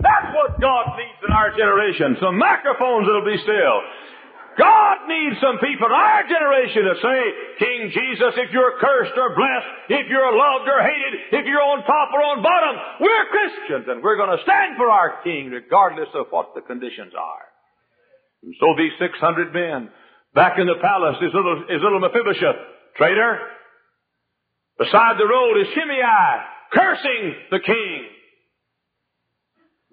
That's 0.00 0.32
what 0.32 0.56
God 0.56 0.96
needs 0.96 1.20
in 1.28 1.32
our 1.36 1.52
generation. 1.52 2.16
Some 2.24 2.40
microphones 2.40 3.04
that'll 3.04 3.28
be 3.28 3.36
still. 3.44 3.76
God 4.58 5.06
needs 5.06 5.38
some 5.38 5.62
people 5.62 5.86
in 5.86 5.94
our 5.94 6.26
generation 6.26 6.82
to 6.90 6.96
say, 6.98 7.20
King 7.62 7.80
Jesus, 7.94 8.34
if 8.42 8.50
you're 8.50 8.74
cursed 8.82 9.14
or 9.14 9.30
blessed, 9.38 9.70
if 10.02 10.10
you're 10.10 10.34
loved 10.34 10.66
or 10.66 10.82
hated, 10.82 11.38
if 11.38 11.46
you're 11.46 11.62
on 11.62 11.86
top 11.86 12.10
or 12.10 12.18
on 12.26 12.42
bottom, 12.42 12.74
we're 12.98 13.26
Christians 13.30 13.86
and 13.86 14.02
we're 14.02 14.18
going 14.18 14.34
to 14.34 14.42
stand 14.42 14.74
for 14.74 14.90
our 14.90 15.22
King 15.22 15.54
regardless 15.54 16.10
of 16.18 16.26
what 16.34 16.58
the 16.58 16.60
conditions 16.66 17.14
are. 17.14 17.46
And 18.42 18.52
so 18.58 18.74
these 18.74 18.90
600 18.98 19.54
men 19.54 19.94
back 20.34 20.58
in 20.58 20.66
the 20.66 20.82
palace 20.82 21.22
is 21.22 21.30
little, 21.30 21.62
is 21.70 21.78
little 21.78 22.02
Mephibosheth, 22.02 22.58
traitor. 22.98 23.38
Beside 24.74 25.22
the 25.22 25.30
road 25.30 25.54
is 25.62 25.70
Shimei, 25.70 26.02
cursing 26.74 27.24
the 27.54 27.62
king. 27.62 27.98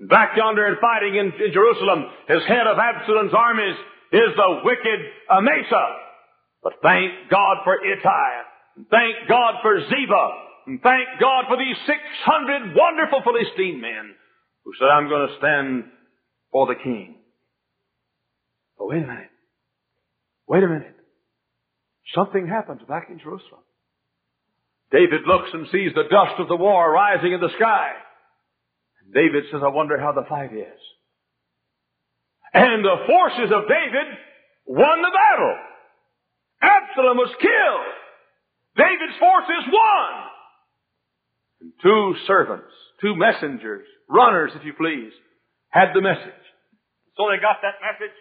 Back 0.09 0.35
yonder 0.35 0.65
and 0.65 0.77
fighting 0.81 1.15
in, 1.15 1.37
in 1.37 1.53
Jerusalem 1.53 2.09
is 2.29 2.41
head 2.49 2.65
of 2.65 2.81
Absalom's 2.81 3.33
armies 3.33 3.77
is 4.11 4.31
the 4.35 4.61
wicked 4.63 4.99
uh, 5.29 5.37
Amasa. 5.37 5.85
But 6.63 6.73
thank 6.81 7.29
God 7.29 7.57
for 7.63 7.77
Ittai. 7.77 8.31
And 8.77 8.85
thank 8.89 9.29
God 9.29 9.55
for 9.61 9.79
Ziba. 9.79 10.29
And 10.67 10.81
thank 10.81 11.07
God 11.19 11.45
for 11.47 11.57
these 11.57 11.77
600 11.85 12.75
wonderful 12.75 13.21
Philistine 13.23 13.79
men 13.79 14.15
who 14.63 14.73
said, 14.79 14.87
I'm 14.87 15.07
going 15.07 15.27
to 15.27 15.37
stand 15.37 15.83
for 16.51 16.65
the 16.67 16.75
king. 16.75 17.15
But 18.77 18.87
wait 18.87 19.03
a 19.03 19.07
minute. 19.07 19.29
Wait 20.47 20.63
a 20.63 20.67
minute. 20.67 20.95
Something 22.13 22.47
happens 22.47 22.81
back 22.87 23.07
in 23.09 23.19
Jerusalem. 23.19 23.61
David 24.91 25.21
looks 25.27 25.49
and 25.53 25.67
sees 25.71 25.91
the 25.93 26.09
dust 26.09 26.39
of 26.39 26.47
the 26.47 26.55
war 26.55 26.91
rising 26.91 27.33
in 27.33 27.39
the 27.39 27.53
sky. 27.57 27.91
And 29.03 29.13
David 29.13 29.43
says, 29.51 29.61
I 29.63 29.69
wonder 29.69 29.99
how 29.99 30.11
the 30.11 30.25
fight 30.27 30.53
is. 30.53 30.79
And 32.55 32.85
the 32.85 33.03
forces 33.05 33.51
of 33.51 33.67
David 33.67 34.07
won 34.65 35.01
the 35.03 35.11
battle. 35.11 35.55
Absalom 36.63 37.17
was 37.17 37.35
killed. 37.35 37.95
David's 38.79 39.19
forces 39.19 39.63
won. 39.67 40.11
And 41.59 41.71
two 41.83 42.15
servants, 42.27 42.71
two 43.01 43.15
messengers, 43.15 43.85
runners, 44.07 44.51
if 44.55 44.63
you 44.63 44.71
please, 44.71 45.11
had 45.67 45.91
the 45.93 46.01
message. 46.01 46.43
So 47.17 47.27
they 47.27 47.43
got 47.43 47.59
that 47.59 47.83
message. 47.83 48.15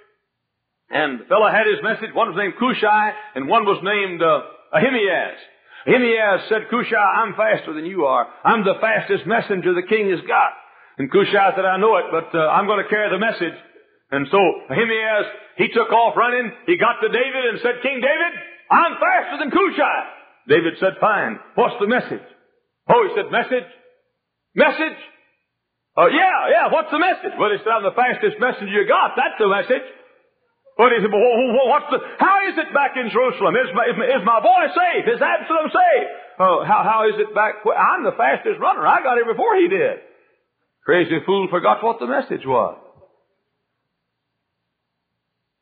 And 0.90 1.20
the 1.20 1.24
fellow 1.30 1.46
had 1.46 1.70
his 1.70 1.82
message. 1.82 2.10
One 2.12 2.28
was 2.28 2.36
named 2.36 2.54
Cushai, 2.58 3.12
and 3.36 3.46
one 3.46 3.64
was 3.64 3.78
named 3.86 4.20
uh, 4.20 4.50
Ahimaaz. 4.74 5.38
Ahimaaz 5.86 6.48
said, 6.48 6.66
Cushai, 6.70 7.22
I'm 7.22 7.34
faster 7.34 7.72
than 7.72 7.86
you 7.86 8.06
are. 8.06 8.26
I'm 8.42 8.64
the 8.64 8.78
fastest 8.80 9.26
messenger 9.26 9.74
the 9.74 9.86
king 9.86 10.10
has 10.10 10.20
got. 10.26 10.52
And 10.98 11.10
Cushai 11.10 11.54
said, 11.54 11.64
I 11.64 11.78
know 11.78 11.96
it, 11.98 12.06
but 12.10 12.34
uh, 12.34 12.50
I'm 12.50 12.66
going 12.66 12.82
to 12.82 12.90
carry 12.90 13.10
the 13.10 13.18
message. 13.18 13.58
And 14.10 14.28
so 14.30 14.38
Ahimaaz, 14.70 15.26
he 15.56 15.68
took 15.68 15.90
off 15.90 16.16
running. 16.16 16.52
He 16.66 16.76
got 16.76 17.00
to 17.00 17.08
David 17.08 17.44
and 17.50 17.58
said, 17.62 17.82
King 17.82 18.00
David, 18.00 18.32
I'm 18.70 18.94
faster 19.00 19.36
than 19.38 19.50
Cushai. 19.50 20.00
David 20.48 20.74
said, 20.78 21.00
fine. 21.00 21.40
What's 21.54 21.76
the 21.80 21.88
message? 21.88 22.24
Oh, 22.88 23.00
he 23.08 23.10
said, 23.16 23.32
message? 23.32 23.68
Message? 24.54 25.00
Oh, 25.96 26.10
yeah, 26.10 26.50
yeah, 26.50 26.66
what's 26.74 26.90
the 26.90 26.98
message? 26.98 27.38
Well, 27.38 27.54
he 27.54 27.58
said, 27.62 27.70
I'm 27.70 27.86
the 27.86 27.96
fastest 27.96 28.36
messenger 28.42 28.70
you 28.70 28.86
got. 28.86 29.16
That's 29.16 29.38
the 29.38 29.48
message. 29.48 29.86
But 30.76 30.90
he 30.90 30.98
said, 31.00 31.10
well, 31.10 31.70
what's 31.70 31.86
the, 31.94 32.02
how 32.18 32.42
is 32.50 32.58
it 32.58 32.74
back 32.74 32.98
in 32.98 33.08
Jerusalem? 33.08 33.54
Is 33.54 33.70
my, 33.72 33.86
is 33.86 34.22
my 34.26 34.42
boy 34.42 34.74
safe? 34.74 35.06
Is 35.06 35.22
Absalom 35.22 35.70
safe? 35.70 36.08
Oh, 36.42 36.66
how, 36.66 36.82
how 36.82 37.00
is 37.06 37.14
it 37.22 37.30
back? 37.30 37.62
I'm 37.62 38.02
the 38.02 38.18
fastest 38.18 38.58
runner. 38.58 38.82
I 38.82 39.06
got 39.06 39.14
here 39.14 39.30
before 39.30 39.54
he 39.54 39.70
did. 39.70 40.02
Crazy 40.84 41.22
fool 41.24 41.46
forgot 41.48 41.78
what 41.82 42.00
the 42.02 42.10
message 42.10 42.44
was. 42.44 42.83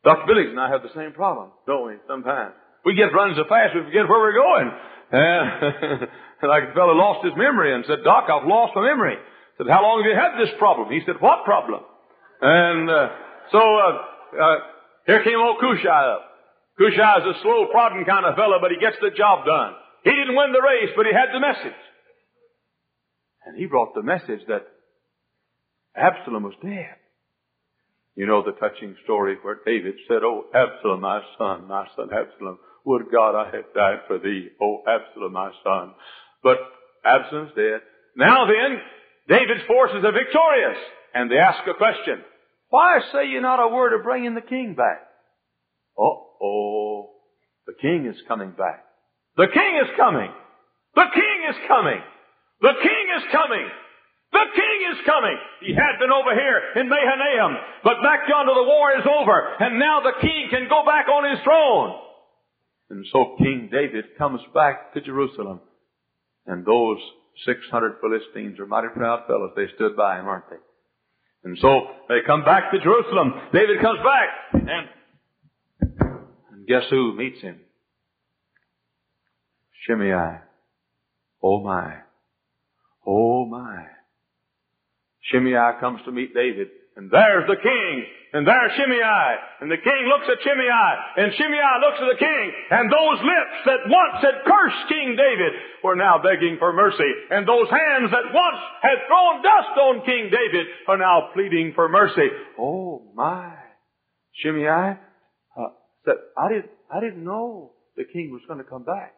Dr. 0.04 0.26
Billings 0.26 0.50
and 0.50 0.60
I 0.60 0.70
have 0.70 0.82
the 0.82 0.94
same 0.94 1.12
problem, 1.12 1.50
don't 1.66 1.86
we, 1.86 1.94
sometimes? 2.08 2.54
We 2.84 2.94
get 2.94 3.14
running 3.14 3.38
so 3.38 3.46
fast 3.48 3.74
we 3.74 3.86
forget 3.86 4.08
where 4.10 4.18
we're 4.18 4.34
going. 4.34 4.68
And 5.12 6.08
like 6.42 6.70
a 6.70 6.74
fellow 6.74 6.98
lost 6.98 7.24
his 7.24 7.34
memory 7.36 7.74
and 7.74 7.84
said, 7.86 8.02
Doc, 8.02 8.26
I've 8.26 8.48
lost 8.48 8.74
my 8.74 8.82
memory. 8.82 9.14
I 9.14 9.54
said, 9.58 9.70
how 9.70 9.82
long 9.82 10.02
have 10.02 10.10
you 10.10 10.18
had 10.18 10.34
this 10.42 10.50
problem? 10.58 10.90
He 10.90 11.00
said, 11.06 11.22
what 11.22 11.44
problem? 11.44 11.82
And 12.40 12.90
uh, 12.90 13.08
so 13.52 13.60
uh, 13.60 14.42
uh, 14.42 14.56
here 15.06 15.22
came 15.22 15.38
old 15.38 15.60
Cushai 15.60 16.18
up. 16.18 16.26
Cushai 16.78 17.22
is 17.22 17.36
a 17.36 17.42
slow, 17.42 17.70
prodding 17.70 18.04
kind 18.04 18.26
of 18.26 18.34
fellow, 18.34 18.58
but 18.60 18.72
he 18.72 18.82
gets 18.82 18.96
the 19.00 19.14
job 19.14 19.46
done. 19.46 19.74
He 20.02 20.10
didn't 20.10 20.34
win 20.34 20.50
the 20.50 20.62
race, 20.62 20.90
but 20.96 21.06
he 21.06 21.12
had 21.12 21.30
the 21.30 21.38
message. 21.38 21.78
And 23.46 23.56
he 23.56 23.66
brought 23.66 23.94
the 23.94 24.02
message 24.02 24.42
that 24.48 24.66
Absalom 25.94 26.42
was 26.42 26.54
dead. 26.62 26.96
You 28.14 28.26
know 28.26 28.42
the 28.42 28.52
touching 28.52 28.94
story 29.04 29.36
where 29.42 29.60
David 29.64 29.94
said, 30.06 30.22
Oh, 30.22 30.44
Absalom, 30.54 31.00
my 31.00 31.22
son, 31.38 31.66
my 31.68 31.86
son 31.96 32.08
Absalom, 32.12 32.58
would 32.84 33.06
God 33.10 33.34
I 33.34 33.46
had 33.46 33.72
died 33.74 34.00
for 34.06 34.18
thee, 34.18 34.48
oh, 34.60 34.82
Absalom, 34.86 35.32
my 35.32 35.50
son. 35.64 35.94
But 36.42 36.58
Absalom's 37.04 37.52
dead. 37.56 37.80
Now 38.16 38.46
then, 38.46 38.78
David's 39.28 39.66
forces 39.66 40.04
are 40.04 40.12
victorious, 40.12 40.78
and 41.14 41.30
they 41.30 41.38
ask 41.38 41.66
a 41.66 41.74
question. 41.74 42.22
Why 42.68 42.98
say 43.12 43.28
you 43.28 43.40
not 43.40 43.60
a 43.60 43.72
word 43.72 43.94
of 43.94 44.02
bringing 44.02 44.34
the 44.34 44.40
king 44.40 44.74
back? 44.76 45.08
Oh 45.98 46.32
oh, 46.42 47.10
the 47.66 47.74
king 47.80 48.06
is 48.06 48.20
coming 48.26 48.50
back. 48.50 48.84
The 49.36 49.46
king 49.52 49.80
is 49.82 49.90
coming. 49.96 50.30
The 50.94 51.06
king 51.14 51.38
is 51.48 51.56
coming. 51.68 52.02
The 52.60 52.74
king 52.82 53.06
is 53.16 53.24
coming. 53.32 53.68
The 54.42 54.50
king 54.58 54.78
is 54.90 54.98
coming. 55.06 55.38
He 55.60 55.70
had 55.70 56.02
been 56.02 56.10
over 56.10 56.34
here 56.34 56.82
in 56.82 56.88
Mahanaim, 56.88 57.62
but 57.84 58.02
back 58.02 58.26
yonder 58.26 58.54
the 58.54 58.66
war 58.66 58.90
is 58.98 59.06
over, 59.06 59.38
and 59.60 59.78
now 59.78 60.00
the 60.02 60.18
king 60.20 60.48
can 60.50 60.66
go 60.68 60.82
back 60.84 61.06
on 61.06 61.30
his 61.30 61.38
throne. 61.44 61.94
And 62.90 63.06
so 63.12 63.36
King 63.38 63.68
David 63.70 64.18
comes 64.18 64.40
back 64.52 64.94
to 64.94 65.00
Jerusalem, 65.00 65.60
and 66.44 66.66
those 66.66 66.98
600 67.46 68.00
Philistines 68.00 68.58
are 68.58 68.66
mighty 68.66 68.88
proud 68.88 69.28
fellows. 69.28 69.52
They 69.54 69.68
stood 69.76 69.96
by 69.96 70.18
him, 70.18 70.26
aren't 70.26 70.50
they? 70.50 70.56
And 71.44 71.56
so 71.58 71.86
they 72.08 72.18
come 72.26 72.44
back 72.44 72.72
to 72.72 72.80
Jerusalem. 72.80 73.34
David 73.52 73.80
comes 73.80 74.00
back, 74.02 74.28
and, 74.54 74.88
and 76.50 76.66
guess 76.66 76.82
who 76.90 77.16
meets 77.16 77.40
him? 77.40 77.60
Shimei. 79.86 80.40
Oh 81.42 81.62
my. 81.62 81.94
Oh 83.06 83.46
my. 83.46 83.86
Shimei 85.32 85.80
comes 85.80 86.00
to 86.04 86.12
meet 86.12 86.34
David. 86.34 86.68
And 86.94 87.10
there's 87.10 87.48
the 87.48 87.56
king. 87.56 88.04
And 88.34 88.46
there's 88.46 88.72
Shimei. 88.76 89.36
And 89.60 89.70
the 89.70 89.80
king 89.80 90.02
looks 90.08 90.28
at 90.28 90.44
Shimei. 90.44 90.92
And 91.16 91.32
Shimei 91.34 91.72
looks 91.80 92.00
at 92.00 92.08
the 92.12 92.20
king. 92.20 92.52
And 92.70 92.92
those 92.92 93.18
lips 93.24 93.56
that 93.64 93.80
once 93.88 94.20
had 94.20 94.44
cursed 94.44 94.88
King 94.88 95.16
David 95.16 95.52
were 95.82 95.96
now 95.96 96.20
begging 96.22 96.56
for 96.58 96.72
mercy. 96.72 97.08
And 97.30 97.48
those 97.48 97.68
hands 97.68 98.12
that 98.12 98.28
once 98.32 98.60
had 98.82 99.08
thrown 99.08 99.42
dust 99.42 99.74
on 99.80 100.04
King 100.04 100.28
David 100.28 100.66
are 100.86 100.98
now 100.98 101.30
pleading 101.32 101.72
for 101.74 101.88
mercy. 101.88 102.28
Oh 102.58 103.10
my. 103.14 103.56
Shimei 104.34 104.68
uh, 104.68 105.72
said, 106.04 106.16
I 106.36 106.48
didn't, 106.48 106.70
I 106.92 107.00
didn't 107.00 107.24
know 107.24 107.72
the 107.96 108.04
king 108.04 108.30
was 108.32 108.42
going 108.46 108.58
to 108.58 108.68
come 108.68 108.84
back. 108.84 109.14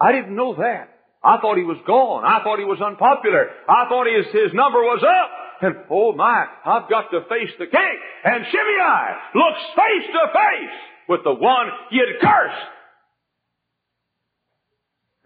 I 0.00 0.12
didn't 0.12 0.36
know 0.36 0.54
that. 0.56 1.01
I 1.24 1.38
thought 1.38 1.56
he 1.56 1.62
was 1.62 1.78
gone. 1.86 2.24
I 2.24 2.42
thought 2.42 2.58
he 2.58 2.64
was 2.64 2.80
unpopular. 2.80 3.50
I 3.68 3.88
thought 3.88 4.06
his, 4.06 4.26
his 4.32 4.52
number 4.52 4.80
was 4.80 5.02
up. 5.02 5.30
And 5.62 5.76
oh 5.90 6.12
my, 6.12 6.46
I've 6.64 6.90
got 6.90 7.10
to 7.12 7.20
face 7.28 7.50
the 7.58 7.66
king. 7.66 7.98
And 8.24 8.44
Shimei 8.50 9.06
looks 9.34 9.60
face 9.76 10.10
to 10.10 10.32
face 10.34 10.76
with 11.08 11.20
the 11.22 11.34
one 11.34 11.68
he 11.90 11.98
had 11.98 12.20
cursed. 12.20 12.66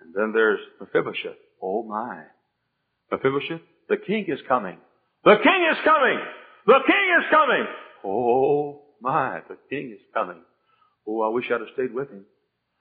And 0.02 0.14
then 0.14 0.32
there's 0.34 0.60
Mephibosheth. 0.80 1.40
Oh 1.62 1.82
my. 1.82 2.24
Mephibosheth, 3.10 3.62
the 3.88 3.96
king 3.96 4.26
is 4.28 4.40
coming. 4.46 4.76
The 5.24 5.36
king 5.42 5.68
is 5.72 5.78
coming. 5.84 6.18
The 6.66 6.80
king 6.86 7.16
is 7.20 7.24
coming. 7.30 7.66
Oh 8.04 8.82
my, 9.00 9.40
the 9.48 9.56
king 9.70 9.92
is 9.92 10.04
coming. 10.12 10.42
Oh, 11.08 11.22
I 11.22 11.28
wish 11.28 11.46
I'd 11.46 11.60
have 11.60 11.70
stayed 11.72 11.94
with 11.94 12.10
him. 12.10 12.24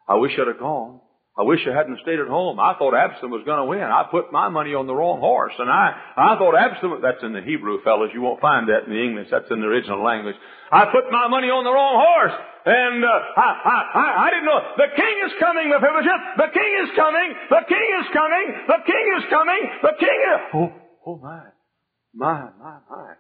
I 0.07 0.15
wish 0.15 0.33
I'd 0.39 0.47
have 0.47 0.59
gone. 0.59 0.99
I 1.35 1.43
wish 1.43 1.59
I 1.67 1.75
hadn't 1.75 1.99
stayed 1.99 2.23
at 2.23 2.31
home. 2.31 2.63
I 2.63 2.79
thought 2.79 2.95
Absalom 2.95 3.35
was 3.35 3.43
going 3.43 3.59
to 3.59 3.67
win. 3.67 3.83
I 3.83 4.07
put 4.07 4.31
my 4.31 4.47
money 4.47 4.71
on 4.71 4.87
the 4.87 4.95
wrong 4.95 5.19
horse, 5.19 5.51
and 5.59 5.67
I, 5.67 5.91
I 6.15 6.39
thought 6.39 6.55
Absalom, 6.55 7.03
that's 7.03 7.19
in 7.27 7.35
the 7.35 7.43
Hebrew, 7.43 7.83
fellas. 7.83 8.15
You 8.15 8.23
won't 8.23 8.39
find 8.39 8.71
that 8.71 8.87
in 8.87 8.95
the 8.95 9.03
English. 9.03 9.27
That's 9.27 9.51
in 9.51 9.59
the 9.59 9.67
original 9.67 9.99
language. 9.99 10.39
I 10.71 10.87
put 10.95 11.11
my 11.11 11.27
money 11.27 11.51
on 11.51 11.67
the 11.67 11.75
wrong 11.75 11.99
horse. 11.99 12.35
And 12.65 13.03
uh, 13.03 13.11
I, 13.35 13.49
I, 13.51 13.77
I, 13.99 14.05
I 14.15 14.27
didn't 14.31 14.47
know. 14.47 14.61
The 14.79 14.89
king 14.95 15.15
is 15.27 15.33
coming, 15.37 15.67
Mephibosheth. 15.75 16.23
The 16.39 16.51
king 16.55 16.71
is 16.87 16.89
coming. 16.95 17.29
The 17.51 17.63
king 17.67 17.87
is 17.99 18.07
coming. 18.15 18.45
The 18.71 18.81
king 18.87 19.05
is 19.19 19.25
coming. 19.27 19.61
The 19.83 19.95
king 19.99 20.19
is... 20.23 20.39
Oh, 20.55 20.69
oh 21.03 21.17
my. 21.19 21.51
My, 22.15 22.47
my, 22.55 22.79
my. 22.87 23.11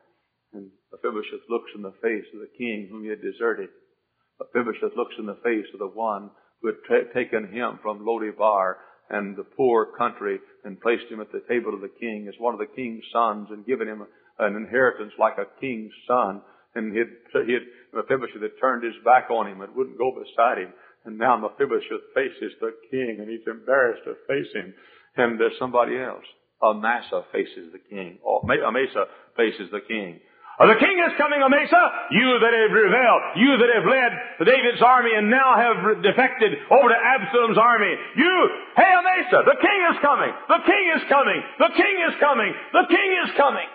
And 0.55 0.71
Mephibosheth 0.87 1.51
looks 1.51 1.69
in 1.75 1.83
the 1.83 1.93
face 1.99 2.25
of 2.31 2.39
the 2.39 2.49
king 2.55 2.87
whom 2.87 3.03
he 3.03 3.11
had 3.11 3.19
deserted. 3.19 3.75
Mephibosheth 4.39 4.95
looks 4.95 5.19
in 5.19 5.27
the 5.27 5.37
face 5.43 5.67
of 5.75 5.83
the 5.83 5.91
one 5.91 6.31
who 6.61 6.67
had 6.67 6.75
t- 6.87 7.13
taken 7.13 7.51
him 7.51 7.79
from 7.81 8.05
Lodebar 8.05 8.75
and 9.09 9.35
the 9.35 9.43
poor 9.43 9.87
country 9.97 10.39
and 10.63 10.81
placed 10.81 11.05
him 11.11 11.21
at 11.21 11.31
the 11.31 11.43
table 11.47 11.73
of 11.73 11.81
the 11.81 11.91
king 11.99 12.27
as 12.27 12.33
one 12.39 12.53
of 12.53 12.59
the 12.59 12.75
king's 12.75 13.03
sons 13.13 13.47
and 13.51 13.65
given 13.65 13.87
him 13.87 14.05
an 14.39 14.55
inheritance 14.55 15.13
like 15.19 15.37
a 15.37 15.59
king's 15.59 15.93
son. 16.07 16.41
And 16.73 16.91
he 16.91 16.99
had, 16.99 17.45
he 17.45 17.53
had, 17.53 17.61
Mephibosheth 17.93 18.41
had 18.41 18.59
turned 18.59 18.83
his 18.83 18.95
back 19.05 19.29
on 19.29 19.47
him 19.47 19.61
and 19.61 19.75
wouldn't 19.75 19.97
go 19.97 20.11
beside 20.11 20.57
him. 20.57 20.73
And 21.05 21.17
now 21.17 21.37
Mephibosheth 21.37 22.13
faces 22.13 22.53
the 22.59 22.73
king 22.89 23.17
and 23.19 23.29
he's 23.29 23.45
embarrassed 23.47 24.03
to 24.05 24.15
face 24.27 24.51
him. 24.53 24.73
And 25.15 25.39
there's 25.39 25.57
somebody 25.59 25.97
else. 25.99 26.25
Amasa 26.61 27.23
faces 27.31 27.71
the 27.71 27.79
king. 27.89 28.17
Oh, 28.25 28.41
or 28.43 28.63
Amasa 28.65 29.05
faces 29.37 29.69
the 29.71 29.81
king. 29.87 30.19
Uh, 30.55 30.71
the 30.71 30.79
king 30.79 30.95
is 31.03 31.11
coming, 31.19 31.43
Amasa. 31.43 31.83
You 32.15 32.39
that 32.39 32.53
have 32.55 32.71
rebelled, 32.71 33.23
you 33.35 33.51
that 33.59 33.71
have 33.75 33.83
led 33.83 34.11
David's 34.47 34.81
army 34.81 35.11
and 35.11 35.29
now 35.29 35.59
have 35.59 35.99
defected 35.99 36.55
over 36.71 36.87
to 36.87 36.95
Absalom's 36.95 37.59
army. 37.59 37.91
You, 38.15 38.35
hey 38.79 38.91
Amasa, 38.95 39.43
the 39.43 39.59
king 39.59 39.79
is 39.91 39.97
coming. 39.99 40.31
The 40.47 40.61
king 40.63 40.85
is 40.95 41.03
coming. 41.11 41.39
The 41.59 41.71
king 41.75 41.95
is 42.07 42.15
coming. 42.23 42.51
The 42.71 42.85
king 42.87 43.09
is 43.27 43.31
coming. 43.35 43.69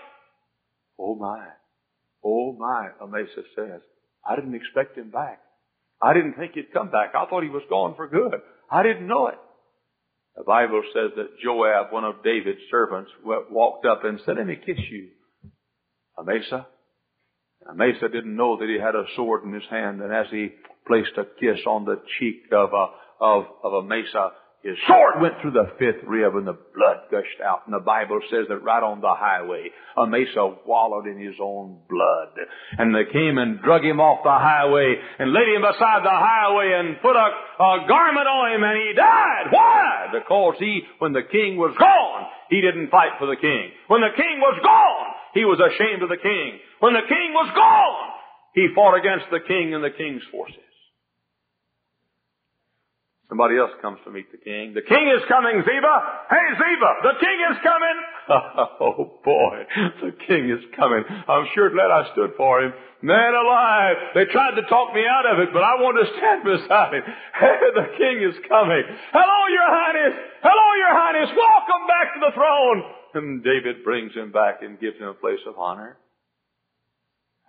Oh 0.99 1.15
my. 1.17 1.53
Oh 2.25 2.57
my, 2.57 2.89
Amasa 3.01 3.45
says. 3.55 3.81
I 4.25 4.37
didn't 4.37 4.55
expect 4.55 4.97
him 4.97 5.11
back. 5.11 5.41
I 6.03 6.15
didn't 6.15 6.35
think 6.35 6.53
he'd 6.53 6.73
come 6.73 6.91
back. 6.91 7.13
I 7.15 7.27
thought 7.27 7.43
he 7.43 7.51
was 7.51 7.63
gone 7.69 7.95
for 7.95 8.09
good. 8.09 8.41
I 8.71 8.83
didn't 8.83 9.07
know 9.07 9.29
it. 9.29 9.39
The 10.37 10.45
Bible 10.45 10.83
says 10.95 11.11
that 11.17 11.39
Joab, 11.43 11.93
one 11.93 12.05
of 12.05 12.23
David's 12.25 12.61
servants, 12.71 13.11
walked 13.23 13.85
up 13.85 14.05
and 14.05 14.21
said, 14.25 14.37
let 14.39 14.47
me 14.47 14.57
kiss 14.57 14.79
you. 14.91 15.09
Amasa. 16.19 16.67
Amasa 17.69 18.09
didn't 18.09 18.37
know 18.37 18.57
that 18.59 18.69
he 18.69 18.79
had 18.81 18.95
a 18.95 19.05
sword 19.17 19.45
in 19.45 19.53
his 19.53 19.69
hand, 19.71 20.01
and 20.01 20.13
as 20.13 20.27
he 20.31 20.51
placed 20.87 21.13
a 21.17 21.25
kiss 21.39 21.61
on 21.67 21.85
the 21.85 22.01
cheek 22.19 22.45
of, 22.53 22.71
a, 22.73 22.87
of, 23.21 23.45
of 23.63 23.85
Amasa, 23.85 24.33
his 24.63 24.77
sword 24.87 25.23
went 25.23 25.41
through 25.41 25.53
the 25.57 25.73
fifth 25.79 26.05
rib 26.05 26.37
and 26.37 26.47
the 26.47 26.53
blood 26.77 27.09
gushed 27.11 27.41
out. 27.43 27.65
And 27.65 27.73
the 27.73 27.81
Bible 27.81 28.21
says 28.29 28.45
that 28.51 28.61
right 28.61 28.83
on 28.83 29.01
the 29.01 29.15
highway, 29.17 29.71
Amasa 29.97 30.61
wallowed 30.67 31.07
in 31.07 31.17
his 31.17 31.37
own 31.41 31.81
blood. 31.89 32.37
And 32.77 32.95
they 32.95 33.11
came 33.11 33.39
and 33.39 33.63
drug 33.63 33.83
him 33.83 34.01
off 34.01 34.21
the 34.23 34.37
highway 34.37 35.01
and 35.19 35.33
laid 35.33 35.49
him 35.49 35.65
beside 35.65 36.05
the 36.05 36.13
highway 36.13 36.77
and 36.77 37.01
put 37.01 37.17
a, 37.17 37.29
a 37.57 37.89
garment 37.89 38.29
on 38.29 38.53
him 38.53 38.63
and 38.63 38.77
he 38.77 38.93
died. 38.93 39.49
Why? 39.49 40.13
Because 40.13 40.57
he, 40.59 40.83
when 40.99 41.15
the 41.15 41.25
king 41.25 41.57
was 41.57 41.73
gone, 41.81 42.29
he 42.51 42.61
didn't 42.61 42.91
fight 42.91 43.17
for 43.19 43.33
the 43.33 43.41
king. 43.41 43.73
When 43.89 44.03
the 44.03 44.13
king 44.13 44.45
was 44.45 44.61
gone, 44.61 45.10
he 45.35 45.45
was 45.45 45.61
ashamed 45.61 46.03
of 46.03 46.09
the 46.09 46.21
king. 46.21 46.59
When 46.81 46.95
the 46.95 47.07
king 47.09 47.33
was 47.33 47.51
gone, 47.55 48.11
he 48.55 48.69
fought 48.75 48.99
against 48.99 49.27
the 49.31 49.41
king 49.47 49.75
and 49.75 49.85
the 49.85 49.95
king's 49.95 50.23
forces. 50.31 50.59
Somebody 53.31 53.63
else 53.63 53.71
comes 53.79 54.03
to 54.03 54.11
meet 54.11 54.27
the 54.35 54.43
king. 54.43 54.75
The 54.75 54.83
king 54.83 55.07
is 55.07 55.23
coming, 55.31 55.63
Ziba. 55.63 55.97
Hey, 56.27 56.47
Ziba, 56.59 56.91
the 57.07 57.15
king 57.23 57.39
is 57.47 57.57
coming. 57.63 57.97
oh 58.83 59.23
boy, 59.23 59.55
the 60.03 60.11
king 60.27 60.51
is 60.51 60.59
coming. 60.75 61.07
I'm 61.07 61.47
sure 61.55 61.71
glad 61.71 61.95
I 61.95 62.11
stood 62.11 62.35
for 62.35 62.59
him. 62.59 62.75
Man 63.03 63.31
alive, 63.31 64.19
they 64.19 64.27
tried 64.27 64.59
to 64.59 64.67
talk 64.67 64.91
me 64.99 65.07
out 65.07 65.31
of 65.31 65.39
it, 65.47 65.55
but 65.55 65.63
I 65.63 65.79
want 65.79 66.03
to 66.03 66.11
stand 66.11 66.43
beside 66.59 66.91
him. 66.91 67.07
Hey, 67.07 67.71
the 67.71 67.89
king 67.95 68.19
is 68.27 68.35
coming. 68.51 68.83
Hello, 69.15 69.39
your 69.47 69.69
highness. 69.79 70.15
Hello, 70.43 70.69
your 70.83 70.95
highness. 70.99 71.31
Welcome 71.31 71.87
back 71.87 72.07
to 72.19 72.21
the 72.27 72.33
throne. 72.35 73.00
And 73.15 73.43
David 73.43 73.85
brings 73.85 74.15
him 74.15 74.33
back 74.33 74.63
and 74.63 74.79
gives 74.79 74.99
him 74.99 75.09
a 75.09 75.15
place 75.15 75.41
of 75.47 75.59
honor. 75.59 75.99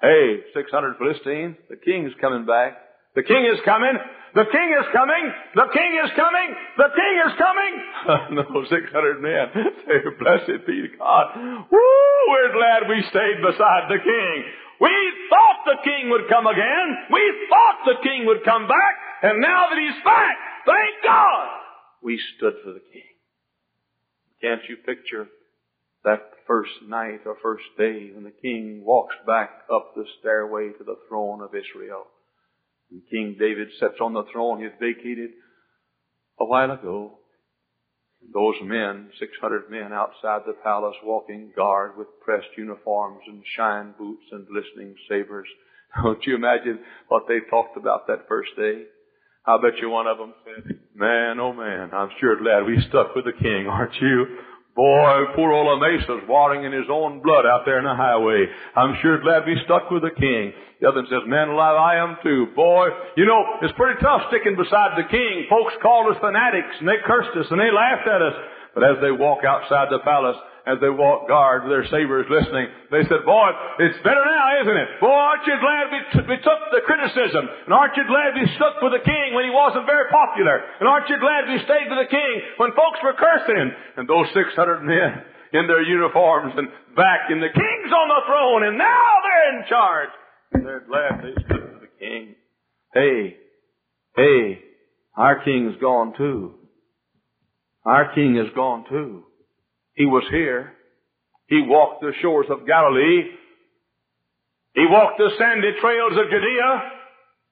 Hey, 0.01 0.41
600 0.55 0.97
Philistines, 0.97 1.57
the 1.69 1.77
king's 1.77 2.11
coming 2.19 2.45
back. 2.45 2.77
The 3.13 3.21
king 3.21 3.45
is 3.45 3.59
coming. 3.65 3.93
The 4.33 4.47
king 4.47 4.69
is 4.79 4.87
coming. 4.95 5.23
The 5.53 5.67
king 5.69 5.91
is 5.99 6.11
coming. 6.15 6.49
The 6.77 6.89
king 6.95 7.15
is 7.27 7.33
coming. 7.37 7.73
no, 8.39 8.63
600 8.65 9.21
men. 9.21 9.45
Blessed 10.19 10.65
be 10.65 10.87
God. 10.97 11.35
Woo, 11.69 12.17
we're 12.31 12.53
glad 12.55 12.87
we 12.87 13.03
stayed 13.11 13.43
beside 13.43 13.91
the 13.91 13.99
king. 13.99 14.35
We 14.79 14.95
thought 15.29 15.59
the 15.65 15.83
king 15.83 16.09
would 16.09 16.29
come 16.29 16.47
again. 16.47 16.87
We 17.11 17.21
thought 17.49 17.85
the 17.85 18.01
king 18.01 18.25
would 18.25 18.43
come 18.43 18.67
back. 18.67 18.95
And 19.21 19.41
now 19.41 19.67
that 19.69 19.77
he's 19.77 20.03
back, 20.03 20.35
thank 20.65 21.03
God, 21.03 21.47
we 22.01 22.19
stood 22.37 22.53
for 22.63 22.73
the 22.73 22.81
king. 22.91 23.11
Can't 24.41 24.61
you 24.67 24.77
picture 24.77 25.27
that 26.03 26.31
first 26.47 26.71
night 26.87 27.21
or 27.25 27.37
first 27.41 27.65
day 27.77 28.11
when 28.13 28.23
the 28.23 28.33
king 28.41 28.83
walks 28.85 29.15
back 29.25 29.49
up 29.73 29.93
the 29.95 30.05
stairway 30.19 30.69
to 30.77 30.83
the 30.83 30.97
throne 31.07 31.41
of 31.41 31.55
Israel? 31.55 32.05
And 32.91 33.01
King 33.09 33.37
David 33.39 33.69
sits 33.79 34.01
on 34.01 34.13
the 34.13 34.25
throne 34.33 34.57
he 34.59 34.65
had 34.65 34.79
vacated 34.79 35.31
a 36.39 36.45
while 36.45 36.71
ago. 36.71 37.19
Those 38.33 38.55
men, 38.61 39.09
600 39.17 39.71
men 39.71 39.93
outside 39.93 40.41
the 40.45 40.53
palace 40.63 40.95
walking 41.03 41.53
guard 41.55 41.97
with 41.97 42.07
pressed 42.23 42.55
uniforms 42.57 43.21
and 43.27 43.41
shine 43.55 43.95
boots 43.97 44.25
and 44.31 44.47
glistening 44.47 44.95
sabers. 45.09 45.47
Don't 46.03 46.23
you 46.25 46.35
imagine 46.35 46.79
what 47.07 47.23
they 47.27 47.39
talked 47.49 47.77
about 47.77 48.07
that 48.07 48.27
first 48.27 48.51
day? 48.57 48.83
I 49.45 49.57
bet 49.57 49.79
you 49.81 49.89
one 49.89 50.05
of 50.05 50.19
them 50.19 50.33
said, 50.45 50.77
man, 50.93 51.39
oh 51.39 51.53
man, 51.53 51.89
I'm 51.93 52.11
sure 52.19 52.39
glad 52.39 52.65
we 52.65 52.79
stuck 52.89 53.15
with 53.15 53.25
the 53.25 53.33
king, 53.33 53.65
aren't 53.67 53.95
you? 53.99 54.25
Boy, 54.75 55.35
poor 55.35 55.51
old 55.51 55.67
Amasa's 55.67 56.23
watering 56.29 56.63
in 56.63 56.71
his 56.71 56.87
own 56.89 57.19
blood 57.21 57.45
out 57.45 57.63
there 57.65 57.79
in 57.79 57.83
the 57.83 57.93
highway. 57.93 58.47
I'm 58.75 58.95
sure 59.01 59.19
glad 59.19 59.43
we 59.45 59.59
stuck 59.65 59.91
with 59.91 60.01
the 60.01 60.15
king. 60.15 60.53
The 60.79 60.87
other 60.87 61.03
one 61.03 61.11
says, 61.11 61.27
man 61.27 61.49
alive, 61.49 61.75
I 61.75 61.99
am 61.99 62.15
too. 62.23 62.47
Boy, 62.55 62.87
you 63.17 63.25
know, 63.25 63.43
it's 63.61 63.75
pretty 63.75 63.99
tough 63.99 64.31
sticking 64.31 64.55
beside 64.55 64.95
the 64.95 65.11
king. 65.11 65.45
Folks 65.51 65.75
called 65.83 66.15
us 66.15 66.19
fanatics 66.23 66.71
and 66.79 66.87
they 66.87 67.03
cursed 67.03 67.35
us 67.35 67.51
and 67.51 67.59
they 67.59 67.67
laughed 67.67 68.07
at 68.07 68.23
us. 68.23 68.33
But 68.73 68.87
as 68.87 68.97
they 69.03 69.11
walk 69.11 69.43
outside 69.43 69.91
the 69.91 69.99
palace, 69.99 70.39
as 70.69 70.77
they 70.77 70.89
walked 70.93 71.25
guard 71.25 71.65
with 71.65 71.73
their 71.73 71.87
sabers 71.89 72.29
listening, 72.29 72.69
they 72.93 73.01
said, 73.09 73.25
boy, 73.25 73.49
it's 73.81 73.97
better 74.05 74.21
now, 74.21 74.45
isn't 74.61 74.77
it? 74.77 74.89
Boy, 75.01 75.09
aren't 75.09 75.45
you 75.49 75.57
glad 75.57 75.83
we, 75.89 75.99
t- 76.13 76.27
we 76.29 76.37
took 76.37 76.61
the 76.69 76.85
criticism? 76.85 77.49
And 77.65 77.73
aren't 77.73 77.97
you 77.97 78.05
glad 78.05 78.37
we 78.37 78.45
stuck 78.55 78.77
with 78.81 78.93
the 78.93 79.01
king 79.01 79.33
when 79.33 79.45
he 79.45 79.53
wasn't 79.53 79.89
very 79.89 80.05
popular? 80.13 80.61
And 80.77 80.85
aren't 80.85 81.09
you 81.09 81.17
glad 81.17 81.49
we 81.49 81.57
stayed 81.65 81.89
with 81.89 81.97
the 81.97 82.11
king 82.13 82.33
when 82.61 82.77
folks 82.77 83.01
were 83.01 83.17
cursing 83.17 83.57
him? 83.57 83.73
And 83.97 84.05
those 84.05 84.29
600 84.37 84.85
men 84.85 85.25
in 85.53 85.65
their 85.65 85.81
uniforms 85.81 86.53
and 86.55 86.69
back 86.95 87.33
and 87.33 87.41
the 87.41 87.49
king's 87.49 87.91
on 87.91 88.07
the 88.07 88.21
throne 88.29 88.61
and 88.69 88.77
now 88.77 89.07
they're 89.25 89.49
in 89.57 89.65
charge. 89.67 90.13
And 90.53 90.65
they're 90.65 90.85
glad 90.85 91.25
they 91.25 91.35
stood 91.43 91.73
with 91.73 91.81
the 91.81 91.93
king. 91.97 92.35
Hey, 92.93 93.37
hey, 94.15 94.59
our 95.15 95.43
king's 95.43 95.75
gone 95.81 96.13
too. 96.17 96.55
Our 97.85 98.13
king 98.13 98.37
is 98.37 98.53
gone 98.55 98.85
too. 98.89 99.23
He 100.01 100.07
was 100.07 100.25
here. 100.31 100.73
He 101.45 101.61
walked 101.61 102.01
the 102.01 102.11
shores 102.23 102.47
of 102.49 102.65
Galilee. 102.65 103.21
He 104.73 104.85
walked 104.89 105.19
the 105.19 105.29
sandy 105.37 105.77
trails 105.79 106.17
of 106.17 106.25
Judea. 106.25 106.71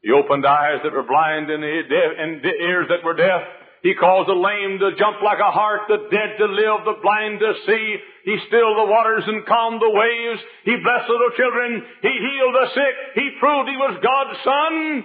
He 0.02 0.10
opened 0.10 0.48
eyes 0.48 0.82
that 0.82 0.92
were 0.92 1.06
blind 1.06 1.52
and, 1.52 1.64
ears 1.64 2.88
that 2.90 3.06
were 3.06 3.14
deaf. 3.14 3.46
He 3.84 3.94
caused 3.94 4.30
the 4.30 4.34
lame 4.34 4.80
to 4.80 4.98
jump 4.98 5.22
like 5.22 5.38
a 5.38 5.54
hart, 5.54 5.82
the 5.90 6.10
dead 6.10 6.42
to 6.42 6.46
live, 6.50 6.90
the 6.90 6.98
blind 7.04 7.38
to 7.38 7.54
see. 7.68 7.98
He 8.26 8.36
stilled 8.48 8.82
the 8.82 8.90
waters 8.90 9.26
and 9.28 9.46
calmed 9.46 9.80
the 9.80 9.94
waves. 9.94 10.42
He 10.66 10.74
blessed 10.82 11.06
little 11.08 11.38
children. 11.38 11.86
He 12.02 12.10
healed 12.10 12.56
the 12.58 12.68
sick. 12.74 12.96
He 13.14 13.30
proved 13.40 13.70
he 13.70 13.78
was 13.78 14.02
God's 14.02 14.40
son. 14.42 15.04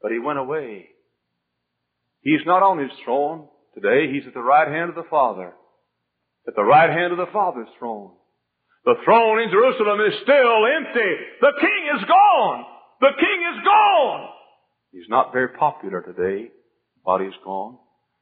But 0.00 0.10
he 0.10 0.18
went 0.18 0.38
away. 0.38 0.88
He's 2.22 2.46
not 2.46 2.62
on 2.62 2.78
his 2.78 2.96
throne 3.04 3.48
today. 3.74 4.10
He's 4.10 4.26
at 4.26 4.32
the 4.32 4.40
right 4.40 4.68
hand 4.68 4.88
of 4.88 4.96
the 4.96 5.10
Father 5.10 5.52
at 6.46 6.54
the 6.56 6.64
right 6.64 6.90
hand 6.90 7.12
of 7.12 7.18
the 7.18 7.32
Father's 7.32 7.68
throne. 7.78 8.10
The 8.84 8.94
throne 9.04 9.40
in 9.40 9.50
Jerusalem 9.50 10.00
is 10.00 10.14
still 10.22 10.66
empty. 10.66 11.10
The 11.40 11.52
king 11.60 11.98
is 11.98 12.04
gone. 12.04 12.64
The 13.00 13.12
king 13.18 13.40
is 13.54 13.64
gone. 13.64 14.28
He's 14.92 15.08
not 15.08 15.32
very 15.32 15.48
popular 15.48 16.02
today, 16.02 16.50
but 17.04 17.20
he's 17.20 17.38
gone. 17.44 17.78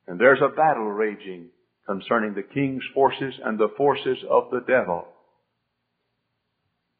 And 0.06 0.20
there's 0.20 0.40
a 0.42 0.54
battle 0.54 0.90
raging 0.90 1.48
concerning 1.86 2.34
the 2.34 2.42
king's 2.42 2.82
forces 2.94 3.34
and 3.44 3.58
the 3.58 3.72
forces 3.76 4.18
of 4.28 4.50
the 4.50 4.60
devil. 4.60 5.06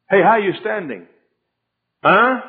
Hey, 0.09 0.21
how 0.21 0.31
are 0.31 0.39
you 0.39 0.53
standing? 0.59 1.07
Huh? 2.03 2.41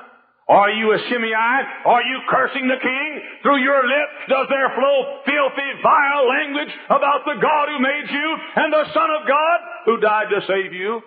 Are 0.52 0.68
you 0.68 0.92
a 0.92 0.98
Shimei? 1.08 1.32
Are 1.32 2.04
you 2.04 2.18
cursing 2.28 2.68
the 2.68 2.76
king? 2.76 3.10
Through 3.40 3.64
your 3.64 3.88
lips 3.88 4.28
does 4.28 4.46
there 4.52 4.68
flow 4.76 5.24
filthy, 5.24 5.70
vile 5.80 6.28
language 6.28 6.72
about 6.92 7.24
the 7.24 7.40
God 7.40 7.72
who 7.72 7.80
made 7.80 8.08
you 8.12 8.28
and 8.56 8.68
the 8.68 8.84
Son 8.92 9.08
of 9.16 9.24
God 9.24 9.58
who 9.86 9.96
died 10.04 10.28
to 10.28 10.44
save 10.44 10.76
you? 10.76 11.00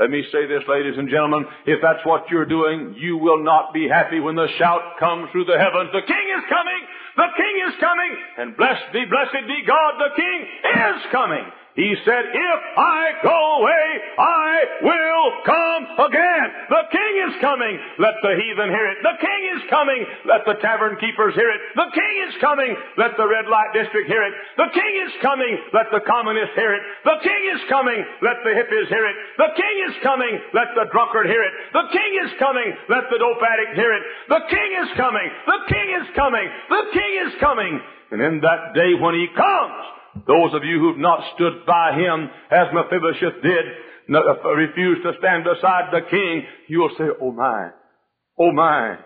Let 0.00 0.08
me 0.08 0.24
say 0.32 0.48
this, 0.48 0.64
ladies 0.66 0.96
and 0.96 1.10
gentlemen. 1.12 1.44
If 1.66 1.84
that's 1.84 2.00
what 2.08 2.24
you're 2.30 2.48
doing, 2.48 2.96
you 2.96 3.18
will 3.18 3.44
not 3.44 3.74
be 3.74 3.86
happy 3.86 4.18
when 4.18 4.34
the 4.34 4.48
shout 4.56 4.96
comes 4.98 5.28
through 5.30 5.44
the 5.44 5.60
heavens. 5.60 5.92
The 5.92 6.08
King 6.08 6.26
is 6.32 6.44
coming! 6.48 6.82
The 7.20 7.30
King 7.36 7.54
is 7.68 7.74
coming! 7.78 8.12
And 8.38 8.56
blessed 8.56 8.96
be, 8.96 9.04
blessed 9.04 9.44
be 9.46 9.60
God, 9.68 9.92
the 10.00 10.16
King 10.16 10.38
is 10.72 11.02
coming! 11.12 11.44
He 11.72 11.88
said, 12.04 12.24
if 12.28 12.60
I 12.76 13.16
go 13.24 13.32
away, 13.32 13.86
I 14.20 14.52
will 14.84 15.28
come 15.40 15.82
again. 16.04 16.46
The 16.68 16.84
King 16.92 17.14
is 17.32 17.34
coming. 17.40 17.74
Let 17.96 18.20
the 18.20 18.36
heathen 18.36 18.68
hear 18.68 18.92
it. 18.92 19.00
The 19.00 19.16
King 19.16 19.42
is 19.56 19.62
coming. 19.72 20.04
Let 20.28 20.44
the 20.44 20.60
tavern 20.60 21.00
keepers 21.00 21.32
hear 21.32 21.48
it. 21.48 21.60
The 21.72 21.88
King 21.96 22.14
is 22.28 22.34
coming. 22.44 22.76
Let 23.00 23.16
the 23.16 23.24
red 23.24 23.48
light 23.48 23.72
district 23.72 24.04
hear 24.04 24.20
it. 24.20 24.36
The 24.60 24.68
King 24.68 24.92
is 25.00 25.16
coming. 25.24 25.52
Let 25.72 25.88
the 25.88 26.04
communists 26.04 26.52
hear 26.60 26.76
it. 26.76 26.84
The 27.08 27.16
King 27.24 27.42
is 27.56 27.62
coming. 27.72 28.04
Let 28.20 28.44
the 28.44 28.52
hippies 28.52 28.92
hear 28.92 29.08
it. 29.08 29.16
The 29.40 29.50
King 29.56 29.76
is 29.88 29.96
coming. 30.04 30.34
Let 30.52 30.76
the 30.76 30.92
drunkard 30.92 31.24
hear 31.24 31.40
it. 31.40 31.54
The 31.72 31.88
King 31.88 32.12
is 32.28 32.32
coming. 32.36 32.68
Let 32.92 33.08
the 33.08 33.16
dope 33.16 33.40
addict 33.40 33.80
hear 33.80 33.96
it. 33.96 34.04
The 34.28 34.44
King 34.44 34.70
is 34.84 34.90
coming. 35.00 35.28
The 35.48 35.60
King 35.72 35.88
is 36.04 36.08
coming. 36.12 36.46
The 36.68 36.84
King 36.92 37.12
is 37.24 37.32
coming. 37.40 37.72
And 38.12 38.20
in 38.20 38.44
that 38.44 38.76
day 38.76 38.92
when 38.92 39.16
He 39.16 39.32
comes, 39.32 40.01
those 40.26 40.54
of 40.54 40.64
you 40.64 40.78
who've 40.78 40.98
not 40.98 41.20
stood 41.34 41.64
by 41.66 41.92
him 41.92 42.28
as 42.50 42.68
Mephibosheth 42.72 43.42
did, 43.42 43.64
uh, 44.14 44.48
refused 44.54 45.02
to 45.02 45.12
stand 45.18 45.44
beside 45.44 45.92
the 45.92 46.02
king, 46.10 46.42
you'll 46.68 46.94
say, 46.98 47.04
oh 47.20 47.32
my, 47.32 47.70
oh 48.38 48.52
my, 48.52 48.98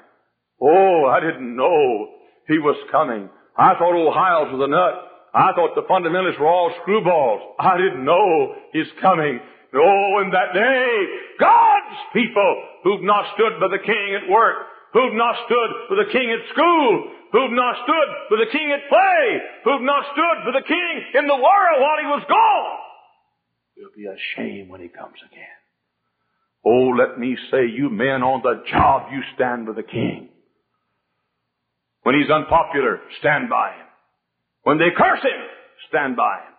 oh, 0.61 1.07
I 1.07 1.21
didn't 1.21 1.55
know 1.55 2.09
he 2.49 2.59
was 2.59 2.77
coming. 2.91 3.29
I 3.57 3.75
thought 3.79 3.95
Hyles 4.15 4.53
was 4.53 4.63
a 4.63 4.71
nut. 4.71 4.95
I 5.35 5.53
thought 5.53 5.75
the 5.75 5.83
fundamentalists 5.83 6.41
were 6.41 6.49
all 6.49 6.73
screwballs. 6.83 7.41
I 7.59 7.77
didn't 7.77 8.05
know 8.05 8.55
he's 8.73 8.91
coming. 9.01 9.39
Oh, 9.75 10.23
in 10.25 10.31
that 10.31 10.55
day, 10.55 11.07
God's 11.39 12.01
people 12.13 12.63
who've 12.85 13.03
not 13.03 13.35
stood 13.35 13.61
by 13.61 13.69
the 13.69 13.83
king 13.85 14.19
at 14.23 14.31
work, 14.31 14.57
who've 14.97 15.13
not 15.13 15.37
stood 15.45 15.71
for 15.93 15.97
the 16.01 16.09
king 16.09 16.33
at 16.33 16.41
school, 16.57 17.13
who've 17.37 17.53
not 17.53 17.85
stood 17.85 18.09
for 18.33 18.41
the 18.41 18.49
king 18.49 18.73
at 18.73 18.89
play, 18.89 19.25
who've 19.69 19.85
not 19.85 20.09
stood 20.17 20.37
for 20.49 20.57
the 20.57 20.65
king 20.65 20.93
in 21.21 21.29
the 21.29 21.37
world 21.37 21.79
while 21.85 22.01
he 22.01 22.09
was 22.09 22.25
gone, 22.25 22.73
will 23.77 23.93
be 23.93 24.09
ashamed 24.09 24.71
when 24.71 24.81
he 24.81 24.89
comes 24.89 25.21
again. 25.21 25.61
Oh, 26.65 26.97
let 26.97 27.21
me 27.21 27.37
say, 27.53 27.69
you 27.69 27.91
men 27.91 28.25
on 28.25 28.41
the 28.41 28.65
job, 28.73 29.13
you 29.13 29.21
stand 29.37 29.69
with 29.69 29.77
the 29.77 29.85
king. 29.85 30.31
When 32.03 32.17
he's 32.17 32.31
unpopular, 32.33 33.01
stand 33.21 33.51
by 33.51 33.77
him. 33.77 33.87
When 34.63 34.79
they 34.79 34.97
curse 34.97 35.21
him, 35.21 35.43
stand 35.89 36.17
by 36.17 36.41
him. 36.41 36.55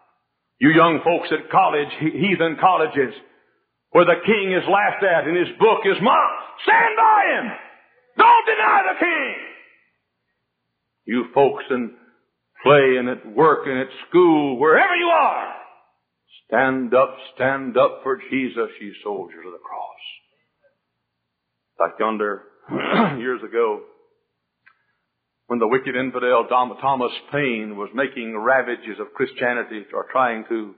You 0.60 0.69
young 0.69 1.02
folks 1.04 1.34
at 1.34 1.50
college, 1.50 1.89
heathen 2.00 2.58
colleges, 2.62 3.17
where 3.91 4.06
the 4.06 4.21
king 4.26 4.54
is 4.54 4.63
laughed 4.69 5.04
at 5.04 5.28
and 5.28 5.36
his 5.36 5.58
book 5.58 5.82
is 5.89 5.97
mocked, 6.02 6.62
stand 6.63 6.93
by 6.95 7.21
him. 7.34 7.66
Don't 8.17 8.45
deny 8.45 8.82
the 8.93 8.99
king. 8.99 9.36
You 11.06 11.25
folks 11.34 11.63
in 11.69 11.95
play 12.63 12.97
and 12.99 13.10
at 13.10 13.25
work 13.36 13.65
and 13.65 13.80
at 13.80 13.88
school, 14.10 14.60
wherever 14.60 14.95
you 14.95 15.06
are, 15.06 15.53
stand 16.47 16.93
up, 16.93 17.15
stand 17.36 17.77
up 17.77 18.01
for 18.03 18.19
Jesus, 18.30 18.69
ye 18.82 18.93
soldiers 19.03 19.45
of 19.45 19.53
the 19.53 19.60
cross. 19.60 19.95
Like 21.80 21.99
yonder, 21.99 22.43
years 23.19 23.41
ago, 23.43 23.82
when 25.47 25.60
the 25.60 25.67
wicked 25.67 25.95
infidel 25.95 26.45
Thomas 26.49 27.13
Paine 27.32 27.77
was 27.77 27.89
making 27.93 28.38
ravages 28.38 28.99
of 28.99 29.13
Christianity 29.13 29.86
or 29.93 30.08
trying 30.12 30.43
to, 30.49 30.75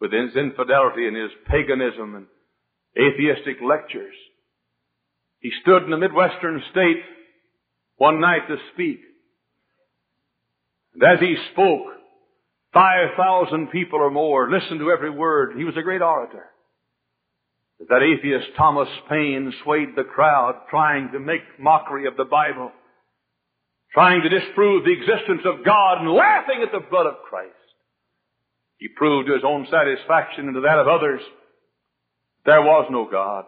with 0.00 0.12
his 0.12 0.36
infidelity 0.36 1.08
and 1.08 1.16
his 1.16 1.32
paganism 1.48 2.14
and 2.14 2.26
atheistic 2.96 3.56
lectures, 3.60 4.14
he 5.42 5.50
stood 5.62 5.82
in 5.82 5.92
a 5.92 5.98
Midwestern 5.98 6.62
state 6.70 7.02
one 7.96 8.20
night 8.20 8.48
to 8.48 8.56
speak. 8.72 9.00
And 10.94 11.02
as 11.02 11.20
he 11.20 11.36
spoke, 11.52 11.92
5,000 12.72 13.68
people 13.68 13.98
or 13.98 14.10
more 14.10 14.50
listened 14.50 14.80
to 14.80 14.90
every 14.90 15.10
word. 15.10 15.56
He 15.56 15.64
was 15.64 15.76
a 15.76 15.82
great 15.82 16.00
orator. 16.00 16.46
That 17.88 18.02
atheist 18.02 18.56
Thomas 18.56 18.88
Paine 19.10 19.52
swayed 19.64 19.90
the 19.96 20.04
crowd 20.04 20.62
trying 20.70 21.10
to 21.12 21.18
make 21.18 21.42
mockery 21.58 22.06
of 22.06 22.16
the 22.16 22.24
Bible, 22.24 22.70
trying 23.92 24.22
to 24.22 24.28
disprove 24.28 24.84
the 24.84 24.92
existence 24.92 25.42
of 25.44 25.64
God 25.64 25.98
and 26.00 26.12
laughing 26.12 26.62
at 26.64 26.70
the 26.70 26.86
blood 26.88 27.06
of 27.06 27.24
Christ. 27.28 27.52
He 28.78 28.86
proved 28.88 29.26
to 29.26 29.34
his 29.34 29.42
own 29.44 29.66
satisfaction 29.70 30.46
and 30.46 30.54
to 30.54 30.60
that 30.60 30.78
of 30.78 30.86
others 30.86 31.20
there 32.44 32.62
was 32.62 32.88
no 32.90 33.08
God. 33.10 33.44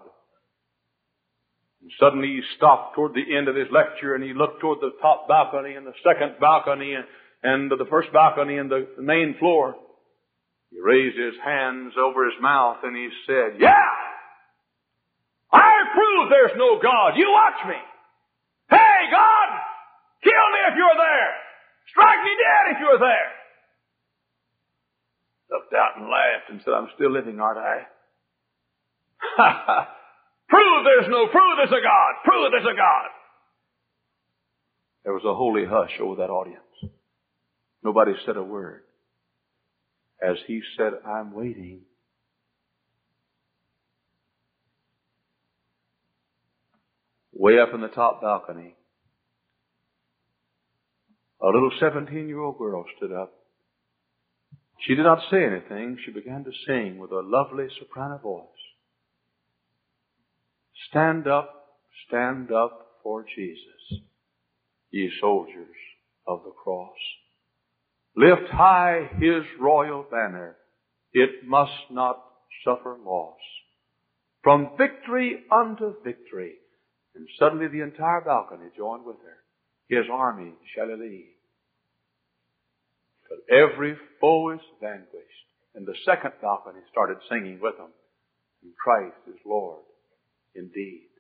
And 1.85 1.92
suddenly 2.01 2.29
he 2.29 2.40
stopped 2.57 2.94
toward 2.94 3.12
the 3.12 3.37
end 3.37 3.47
of 3.47 3.55
his 3.55 3.68
lecture 3.70 4.14
and 4.14 4.25
he 4.25 4.33
looked 4.33 4.61
toward 4.61 4.81
the 4.81 4.97
top 5.05 5.29
balcony 5.29 5.75
and 5.75 5.87
the 5.87 5.92
second 6.01 6.40
balcony 6.40 6.94
and 6.94 7.05
and 7.44 7.70
the 7.70 7.85
first 7.90 8.11
balcony 8.11 8.57
and 8.57 8.70
the 8.70 8.88
main 8.99 9.37
floor. 9.38 9.77
He 10.70 10.81
raised 10.81 11.18
his 11.18 11.35
hands 11.44 11.92
over 12.01 12.25
his 12.25 12.40
mouth 12.40 12.79
and 12.83 12.97
he 12.97 13.11
said, 13.27 13.61
Yeah! 13.61 13.92
I 15.53 15.85
prove 15.92 16.31
there's 16.31 16.57
no 16.57 16.81
God. 16.81 17.20
You 17.20 17.29
watch 17.29 17.68
me. 17.68 17.77
Hey, 18.70 19.01
God! 19.12 19.49
Kill 20.25 20.33
me 20.33 20.61
if 20.73 20.75
you're 20.75 20.97
there. 20.97 21.33
Strike 21.92 22.25
me 22.25 22.33
dead 22.33 22.73
if 22.73 22.81
you're 22.81 22.99
there. 22.99 23.31
Looked 25.53 25.75
out 25.75 26.01
and 26.01 26.09
laughed 26.09 26.49
and 26.49 26.62
said, 26.64 26.73
I'm 26.73 26.88
still 26.94 27.12
living, 27.12 27.40
aren't 27.40 27.61
I? 27.61 27.87
prove 30.48 30.85
there's 30.85 31.11
no, 31.11 31.26
prove 31.26 31.57
there's 31.57 31.70
a 31.70 31.83
God. 31.83 32.12
Prove 32.24 32.50
there's 32.50 32.74
a 32.74 32.76
God. 32.76 33.09
There 35.04 35.12
was 35.12 35.24
a 35.24 35.35
holy 35.35 35.64
hush 35.68 36.00
over 36.00 36.16
that 36.16 36.30
audience. 36.30 36.61
Nobody 37.83 38.12
said 38.24 38.37
a 38.37 38.42
word. 38.42 38.83
As 40.22 40.37
he 40.46 40.62
said, 40.76 40.92
I'm 41.07 41.35
waiting. 41.35 41.83
Way 47.33 47.59
up 47.59 47.74
in 47.74 47.80
the 47.80 47.88
top 47.88 48.22
balcony, 48.22 48.74
a 51.42 51.46
little 51.46 51.72
17 51.78 52.28
year 52.28 52.40
old 52.40 52.57
girl 52.57 52.85
stood 52.96 53.12
up. 53.12 53.35
She 54.87 54.94
did 54.94 55.02
not 55.02 55.18
say 55.30 55.44
anything. 55.44 55.98
She 56.04 56.12
began 56.12 56.44
to 56.44 56.50
sing 56.66 56.98
with 56.98 57.11
a 57.11 57.20
lovely 57.22 57.66
soprano 57.78 58.18
voice. 58.18 58.46
Stand 60.90 61.27
up, 61.27 61.51
stand 62.09 62.51
up 62.53 62.87
for 63.03 63.25
Jesus, 63.37 64.03
ye 64.90 65.11
soldiers 65.20 65.77
of 66.27 66.42
the 66.44 66.51
cross. 66.51 66.97
Lift 68.16 68.51
high 68.51 69.11
his 69.18 69.42
royal 69.61 70.05
banner. 70.11 70.57
It 71.12 71.47
must 71.47 71.90
not 71.90 72.23
suffer 72.64 72.97
loss. 73.05 73.38
From 74.42 74.70
victory 74.79 75.44
unto 75.51 75.94
victory. 76.05 76.55
And 77.14 77.29
suddenly 77.38 77.68
the 77.68 77.83
entire 77.83 78.20
balcony 78.20 78.70
joined 78.77 79.05
with 79.05 79.16
her. 79.16 79.37
His 79.88 80.07
army 80.12 80.53
shall 80.75 80.97
lead. 80.97 81.35
But 83.29 83.55
every 83.55 83.97
foe 84.20 84.51
is 84.51 84.61
vanquished. 84.81 85.25
And 85.75 85.87
the 85.87 85.94
second 86.05 86.33
balcony 86.40 86.81
started 86.90 87.18
singing 87.29 87.59
with 87.61 87.77
them. 87.77 87.90
And 88.62 88.73
Christ 88.77 89.16
is 89.29 89.40
Lord 89.44 89.83
indeed. 90.55 91.14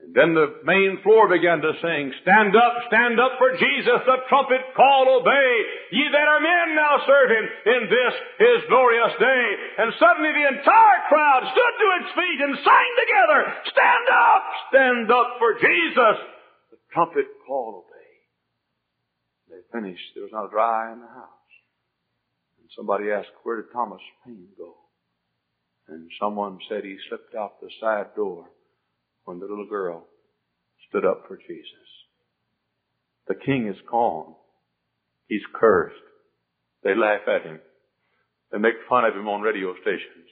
And 0.00 0.16
then 0.16 0.32
the 0.32 0.64
main 0.64 0.98
floor 1.04 1.28
began 1.28 1.60
to 1.60 1.76
sing, 1.76 2.12
Stand 2.24 2.56
up, 2.56 2.74
stand 2.88 3.20
up 3.20 3.36
for 3.36 3.52
Jesus, 3.52 4.00
the 4.08 4.24
trumpet 4.32 4.72
call 4.72 5.20
obey. 5.20 5.52
Ye 5.92 6.08
that 6.08 6.28
are 6.28 6.40
men 6.40 6.72
now 6.72 7.04
serve 7.04 7.28
him 7.28 7.46
in 7.68 7.82
this 7.84 8.14
his 8.40 8.60
glorious 8.72 9.12
day. 9.20 9.44
And 9.76 9.92
suddenly 10.00 10.32
the 10.32 10.48
entire 10.56 11.00
crowd 11.12 11.42
stood 11.52 11.74
to 11.76 11.88
its 12.00 12.10
feet 12.16 12.40
and 12.40 12.54
sang 12.64 12.90
together, 12.96 13.40
Stand 13.76 14.06
up, 14.08 14.44
stand 14.72 15.06
up 15.12 15.30
for 15.36 15.52
Jesus, 15.60 16.16
the 16.72 16.80
trumpet 16.96 17.28
call 17.44 17.84
obey. 17.84 18.12
They 19.52 19.62
finished. 19.68 20.16
There 20.16 20.24
was 20.24 20.32
not 20.32 20.48
a 20.48 20.54
dry 20.54 20.96
in 20.96 21.04
the 21.04 21.12
house. 21.12 21.52
And 22.56 22.72
somebody 22.72 23.12
asked, 23.12 23.36
Where 23.44 23.60
did 23.60 23.72
Thomas 23.72 24.00
Paine 24.24 24.56
go? 24.56 24.80
And 25.88 26.08
someone 26.18 26.58
said 26.70 26.84
he 26.84 26.96
slipped 27.08 27.34
out 27.34 27.60
the 27.60 27.68
side 27.82 28.16
door 28.16 28.48
when 29.30 29.38
the 29.38 29.46
little 29.46 29.70
girl 29.70 30.10
stood 30.90 31.06
up 31.06 31.22
for 31.30 31.38
Jesus. 31.38 31.86
The 33.30 33.38
king 33.38 33.70
is 33.70 33.78
gone. 33.86 34.34
He's 35.30 35.46
cursed. 35.54 36.02
They 36.82 36.98
laugh 36.98 37.22
at 37.30 37.46
him. 37.46 37.62
They 38.50 38.58
make 38.58 38.74
fun 38.90 39.06
of 39.06 39.14
him 39.14 39.30
on 39.30 39.46
radio 39.46 39.70
stations. 39.86 40.26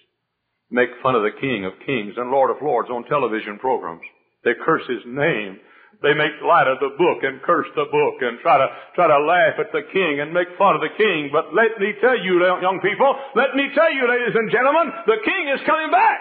Make 0.67 0.91
fun 0.99 1.15
of 1.15 1.23
the 1.23 1.39
King 1.39 1.63
of 1.63 1.79
Kings 1.87 2.19
and 2.19 2.35
Lord 2.35 2.51
of 2.51 2.59
Lords 2.59 2.91
on 2.91 3.07
television 3.07 3.63
programs. 3.63 4.03
They 4.43 4.59
curse 4.67 4.83
his 4.91 5.07
name. 5.07 5.63
They 6.03 6.19
make 6.19 6.35
light 6.43 6.67
of 6.67 6.83
the 6.83 6.99
book 6.99 7.23
and 7.23 7.39
curse 7.47 7.71
the 7.79 7.87
book 7.87 8.19
and 8.19 8.43
try 8.43 8.59
to, 8.59 8.67
try 8.99 9.07
to 9.07 9.21
laugh 9.23 9.63
at 9.63 9.71
the 9.71 9.87
king 9.95 10.19
and 10.19 10.35
make 10.35 10.51
fun 10.59 10.75
of 10.75 10.83
the 10.83 10.93
king. 10.99 11.31
But 11.31 11.55
let 11.55 11.79
me 11.79 11.95
tell 12.03 12.19
you, 12.19 12.43
young 12.43 12.83
people, 12.83 13.15
let 13.39 13.55
me 13.55 13.71
tell 13.79 13.95
you, 13.95 14.11
ladies 14.11 14.35
and 14.35 14.51
gentlemen, 14.51 14.91
the 15.07 15.23
king 15.23 15.55
is 15.55 15.63
coming 15.63 15.95
back. 15.95 16.19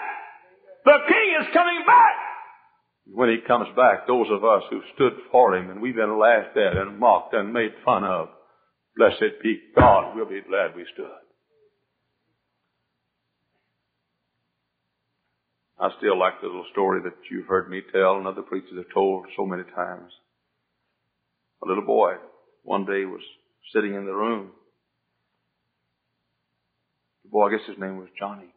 The 0.86 1.00
king 1.10 1.28
is 1.42 1.50
coming 1.58 1.82
back. 1.82 2.37
When 3.14 3.30
he 3.30 3.48
comes 3.48 3.68
back, 3.76 4.06
those 4.06 4.28
of 4.30 4.44
us 4.44 4.64
who 4.70 4.82
stood 4.96 5.14
for 5.32 5.56
him 5.56 5.70
and 5.70 5.82
we've 5.82 5.96
been 5.96 6.20
laughed 6.20 6.58
at 6.58 6.78
and 6.78 7.00
mocked 7.00 7.34
and 7.34 7.54
made 7.54 7.72
fun 7.84 8.04
of, 8.04 8.30
blessed 8.96 9.42
be 9.42 9.60
God, 9.76 10.16
we'll 10.16 10.26
be 10.26 10.42
glad 10.42 10.76
we 10.76 10.86
stood. 10.94 11.08
I 15.80 15.90
still 15.98 16.18
like 16.18 16.42
the 16.42 16.48
little 16.48 16.66
story 16.72 17.02
that 17.04 17.14
you've 17.30 17.48
heard 17.48 17.70
me 17.70 17.82
tell 17.92 18.18
and 18.18 18.28
other 18.28 18.42
preachers 18.42 18.78
have 18.78 18.94
told 18.94 19.28
so 19.38 19.46
many 19.46 19.64
times. 19.76 20.12
A 21.64 21.68
little 21.68 21.86
boy 21.86 22.14
one 22.64 22.86
day 22.86 23.06
was 23.06 23.22
sitting 23.74 23.94
in 23.94 24.06
the 24.06 24.14
room. 24.14 24.52
The 27.24 27.30
boy, 27.30 27.48
I 27.48 27.52
guess 27.52 27.68
his 27.68 27.78
name 27.78 27.98
was 27.98 28.10
Johnny. 28.18 28.54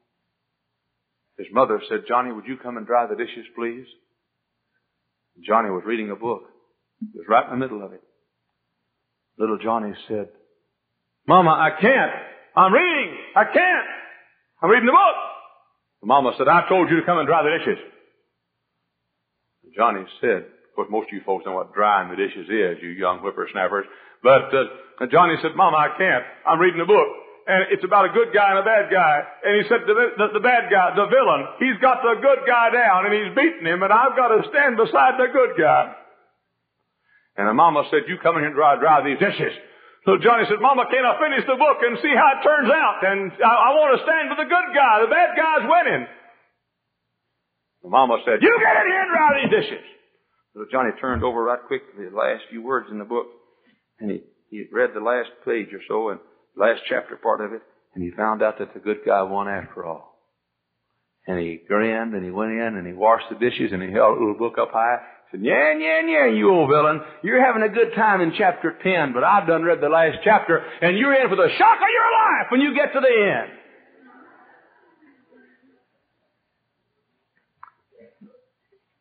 His 1.38 1.48
mother 1.52 1.80
said, 1.88 2.04
Johnny, 2.08 2.32
would 2.32 2.46
you 2.46 2.56
come 2.56 2.76
and 2.76 2.86
dry 2.86 3.06
the 3.06 3.16
dishes, 3.16 3.46
please? 3.54 3.86
Johnny 5.46 5.70
was 5.70 5.83
reading 5.87 6.11
a 6.11 6.16
book. 6.16 6.42
He 7.00 7.18
was 7.18 7.26
right 7.29 7.44
in 7.44 7.50
the 7.50 7.57
middle 7.57 7.85
of 7.85 7.92
it. 7.92 8.03
Little 9.38 9.59
Johnny 9.59 9.94
said, 10.09 10.29
Mama, 11.26 11.50
I 11.50 11.81
can't. 11.81 12.12
I'm 12.57 12.72
reading. 12.72 13.16
I 13.37 13.44
can't. 13.44 13.88
I'm 14.62 14.70
reading 14.70 14.87
the 14.87 14.92
book. 14.92 15.16
The 16.03 16.07
mama 16.07 16.33
said, 16.37 16.48
I 16.48 16.68
told 16.68 16.90
you 16.90 16.96
to 17.00 17.07
come 17.07 17.18
and 17.18 17.26
dry 17.26 17.42
the 17.42 17.57
dishes. 17.59 17.81
Johnny 19.76 20.05
said, 20.20 20.48
of 20.48 20.72
course, 20.74 20.88
most 20.90 21.09
of 21.09 21.12
you 21.12 21.20
folks 21.24 21.46
know 21.46 21.53
what 21.53 21.72
drying 21.72 22.11
the 22.11 22.16
dishes 22.16 22.48
is, 22.48 22.83
you 22.83 22.90
young 22.90 23.18
whippersnappers. 23.20 23.87
But 24.22 24.53
uh, 24.53 25.07
Johnny 25.11 25.37
said, 25.42 25.53
Mama, 25.57 25.76
I 25.76 25.88
can't. 25.96 26.24
I'm 26.46 26.59
reading 26.59 26.81
the 26.81 26.87
book. 26.87 27.09
And 27.50 27.74
it's 27.74 27.82
about 27.82 28.06
a 28.06 28.14
good 28.14 28.30
guy 28.30 28.54
and 28.54 28.62
a 28.62 28.66
bad 28.66 28.94
guy. 28.94 29.26
And 29.42 29.58
he 29.58 29.66
said, 29.66 29.82
the, 29.82 29.94
the, 30.14 30.38
the 30.38 30.44
bad 30.44 30.70
guy, 30.70 30.94
the 30.94 31.10
villain, 31.10 31.50
he's 31.58 31.74
got 31.82 31.98
the 31.98 32.14
good 32.22 32.46
guy 32.46 32.70
down 32.70 33.10
and 33.10 33.12
he's 33.12 33.34
beating 33.34 33.66
him 33.66 33.82
and 33.82 33.90
I've 33.90 34.14
got 34.14 34.30
to 34.30 34.46
stand 34.54 34.78
beside 34.78 35.18
the 35.18 35.26
good 35.34 35.58
guy. 35.58 35.98
And 37.34 37.50
the 37.50 37.56
mama 37.58 37.90
said, 37.90 38.06
you 38.06 38.22
come 38.22 38.38
in 38.38 38.46
here 38.46 38.54
and 38.54 38.58
dry, 38.58 38.78
dry 38.78 39.02
these 39.02 39.18
dishes. 39.18 39.50
So 40.06 40.14
Johnny 40.22 40.46
said, 40.46 40.62
Mama, 40.62 40.86
can 40.88 41.02
I 41.04 41.18
finish 41.18 41.44
the 41.44 41.58
book 41.58 41.82
and 41.82 41.98
see 42.00 42.14
how 42.14 42.38
it 42.38 42.40
turns 42.46 42.70
out? 42.70 43.02
And 43.02 43.34
I, 43.42 43.52
I 43.52 43.70
want 43.76 43.98
to 43.98 44.00
stand 44.06 44.30
with 44.30 44.40
the 44.40 44.48
good 44.48 44.68
guy. 44.72 45.02
The 45.02 45.12
bad 45.12 45.30
guy's 45.34 45.66
winning. 45.66 46.06
The 47.82 47.90
mama 47.90 48.22
said, 48.24 48.40
you 48.40 48.52
get 48.62 48.74
in 48.78 48.86
here 48.94 49.02
and 49.02 49.12
dry 49.12 49.30
these 49.42 49.52
dishes. 49.58 49.84
So 50.54 50.70
Johnny 50.70 50.94
turned 51.02 51.26
over 51.26 51.42
right 51.42 51.60
quick 51.66 51.82
the 51.98 52.14
last 52.14 52.46
few 52.48 52.62
words 52.62 52.88
in 52.90 53.02
the 53.02 53.04
book. 53.04 53.26
And 53.98 54.10
he, 54.10 54.22
he 54.48 54.64
read 54.72 54.94
the 54.94 55.04
last 55.04 55.34
page 55.44 55.68
or 55.74 55.82
so 55.88 56.14
and 56.14 56.20
last 56.61 56.83
chapter 56.88 57.16
part 57.16 57.40
of 57.40 57.53
it. 57.53 57.62
And 57.94 58.05
he 58.05 58.11
found 58.11 58.42
out 58.42 58.59
that 58.59 58.75
the 58.75 58.81
good 58.81 58.99
guy 59.05 59.23
won 59.23 59.49
after 59.49 59.85
all. 59.85 60.18
And 61.27 61.38
he 61.38 61.61
grinned 61.66 62.14
and 62.14 62.25
he 62.25 62.31
went 62.31 62.53
in 62.53 62.77
and 62.77 62.87
he 62.87 62.92
washed 62.92 63.27
the 63.31 63.37
dishes 63.37 63.73
and 63.73 63.83
he 63.83 63.90
held 63.90 64.16
a 64.16 64.20
little 64.20 64.38
book 64.38 64.57
up 64.61 64.70
high 64.73 64.99
said, 65.31 65.40
yeah, 65.42 65.79
yeah, 65.79 66.01
yeah, 66.07 66.27
you 66.27 66.51
old 66.51 66.68
villain. 66.68 67.01
You're 67.23 67.44
having 67.44 67.62
a 67.62 67.73
good 67.73 67.94
time 67.94 68.20
in 68.20 68.33
chapter 68.37 68.77
10, 68.83 69.12
but 69.12 69.23
I've 69.23 69.46
done 69.46 69.62
read 69.62 69.81
the 69.81 69.88
last 69.88 70.18
chapter, 70.25 70.59
and 70.83 70.99
you're 70.99 71.14
in 71.14 71.29
for 71.29 71.37
the 71.37 71.49
shock 71.57 71.77
of 71.77 71.92
your 71.92 72.11
life 72.11 72.51
when 72.51 72.61
you 72.61 72.75
get 72.75 72.92
to 72.92 73.01
the 73.01 73.07
end. 73.07 73.57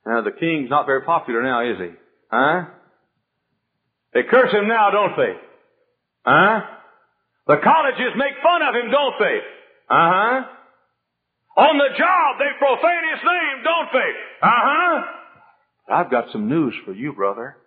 Now, 0.06 0.22
the 0.22 0.32
king's 0.32 0.69
not 0.69 0.86
very 0.86 1.02
popular 1.02 1.43
now, 1.43 1.69
is 1.69 1.78
he? 1.78 1.89
Huh? 2.32 2.65
They 4.13 4.22
curse 4.30 4.52
him 4.52 4.67
now, 4.67 4.89
don't 4.91 5.15
they? 5.17 5.34
Huh? 6.26 6.62
The 7.49 7.57
colleges 7.63 8.13
make 8.15 8.38
fun 8.43 8.62
of 8.62 8.75
him, 8.75 8.91
don't 8.91 9.17
they? 9.17 9.38
Uh-huh. 9.89 10.45
On 11.57 11.77
the 11.81 11.97
job, 11.97 12.38
they 12.38 12.53
profane 12.59 13.09
his 13.09 13.23
name, 13.25 13.63
don't 13.63 13.89
they? 13.91 14.12
Uh-huh. 14.43 15.01
I've 15.89 16.12
got 16.12 16.31
some 16.31 16.47
news 16.47 16.75
for 16.85 16.93
you, 16.93 17.12
brother. 17.12 17.57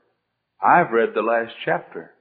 I've 0.62 0.92
read 0.92 1.10
the 1.16 1.22
last 1.22 1.52
chapter. 1.64 2.12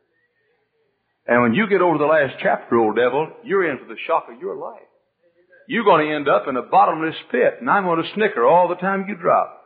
And 1.28 1.44
when 1.44 1.54
you 1.54 1.70
get 1.70 1.84
over 1.84 2.00
the 2.00 2.06
last 2.06 2.34
chapter, 2.42 2.78
old 2.78 2.96
devil, 2.96 3.28
you're 3.44 3.70
in 3.70 3.78
for 3.78 3.86
the 3.86 4.00
shock 4.08 4.26
of 4.34 4.42
your 4.42 4.56
life. 4.56 4.82
You're 5.68 5.86
going 5.86 6.08
to 6.08 6.16
end 6.16 6.28
up 6.28 6.48
in 6.48 6.58
a 6.58 6.64
bottomless 6.64 7.16
pit, 7.30 7.58
and 7.60 7.70
I'm 7.70 7.84
going 7.84 8.02
to 8.02 8.14
snicker 8.16 8.44
all 8.44 8.70
the 8.70 8.76
time 8.76 9.06
you 9.08 9.16
drop. 9.16 9.62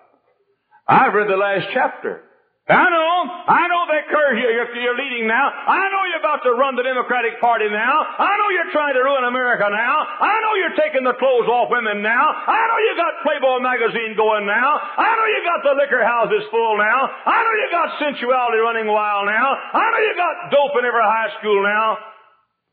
I've 0.85 1.13
read 1.13 1.29
the 1.29 1.37
last 1.37 1.67
chapter. 1.73 2.23
I 2.65 2.89
know, 2.89 3.13
I 3.45 3.69
know 3.69 3.83
that 3.93 4.09
curse 4.09 4.41
you're, 4.41 4.57
you're 4.73 4.97
leading 4.97 5.29
now. 5.29 5.53
I 5.53 5.85
know 5.93 6.01
you're 6.09 6.17
about 6.25 6.41
to 6.49 6.53
run 6.57 6.73
the 6.73 6.81
Democratic 6.81 7.37
Party 7.37 7.69
now. 7.69 8.01
I 8.01 8.41
know 8.41 8.49
you're 8.49 8.73
trying 8.73 8.97
to 8.97 9.05
ruin 9.05 9.21
America 9.21 9.69
now. 9.69 9.95
I 10.01 10.33
know 10.41 10.57
you're 10.57 10.73
taking 10.73 11.05
the 11.05 11.13
clothes 11.13 11.45
off 11.45 11.69
women 11.69 12.01
now. 12.01 12.25
I 12.33 12.57
know 12.65 12.79
you 12.81 12.93
got 12.97 13.21
Playboy 13.21 13.61
magazine 13.61 14.17
going 14.17 14.49
now. 14.49 14.81
I 14.81 15.13
know 15.13 15.27
you 15.29 15.41
got 15.45 15.61
the 15.61 15.77
liquor 15.77 16.01
houses 16.01 16.41
full 16.49 16.81
now. 16.81 17.05
I 17.05 17.37
know 17.45 17.53
you 17.53 17.67
got 17.69 17.87
sensuality 18.01 18.57
running 18.57 18.89
wild 18.89 19.29
now. 19.29 19.47
I 19.53 19.85
know 19.93 20.01
you 20.01 20.13
got 20.17 20.35
dope 20.49 20.73
in 20.81 20.89
every 20.89 21.05
high 21.05 21.37
school 21.37 21.61
now. 21.61 22.01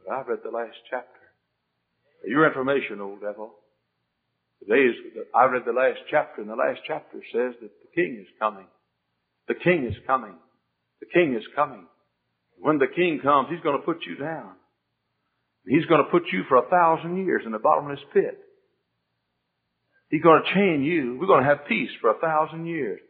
But 0.00 0.09
I've 0.16 0.28
read 0.33 0.40
the 0.40 0.57
last 0.57 0.81
chapter. 0.88 1.20
Your 2.24 2.48
information, 2.48 3.05
old 3.05 3.20
devil. 3.20 3.61
Today's, 4.64 4.96
I 5.37 5.52
read 5.52 5.68
the 5.68 5.76
last 5.76 6.00
chapter, 6.09 6.40
and 6.40 6.48
the 6.48 6.57
last 6.57 6.81
chapter 6.88 7.20
says 7.28 7.61
that 7.61 7.76
the 7.76 7.90
king 7.92 8.24
is 8.24 8.31
coming. 8.40 8.72
The 9.48 9.55
king 9.55 9.87
is 9.87 9.96
coming. 10.07 10.35
The 11.00 11.07
king 11.12 11.35
is 11.35 11.44
coming. 11.55 11.87
When 12.59 12.78
the 12.78 12.87
king 12.87 13.20
comes, 13.22 13.48
he's 13.50 13.61
going 13.61 13.78
to 13.78 13.85
put 13.85 13.98
you 14.07 14.16
down. 14.16 14.52
He's 15.66 15.87
going 15.87 16.02
to 16.05 16.11
put 16.11 16.24
you 16.33 16.42
for 16.48 16.59
a 16.59 16.68
thousand 16.68 17.24
years 17.24 17.42
in 17.44 17.52
the 17.52 17.59
bottomless 17.59 18.00
pit. 18.12 18.38
He's 20.11 20.22
going 20.22 20.42
to 20.42 20.55
chain 20.55 20.83
you. 20.83 21.16
We're 21.18 21.26
going 21.26 21.42
to 21.42 21.48
have 21.48 21.66
peace 21.66 21.90
for 22.00 22.11
a 22.11 22.18
thousand 22.18 22.66
years. 22.66 23.00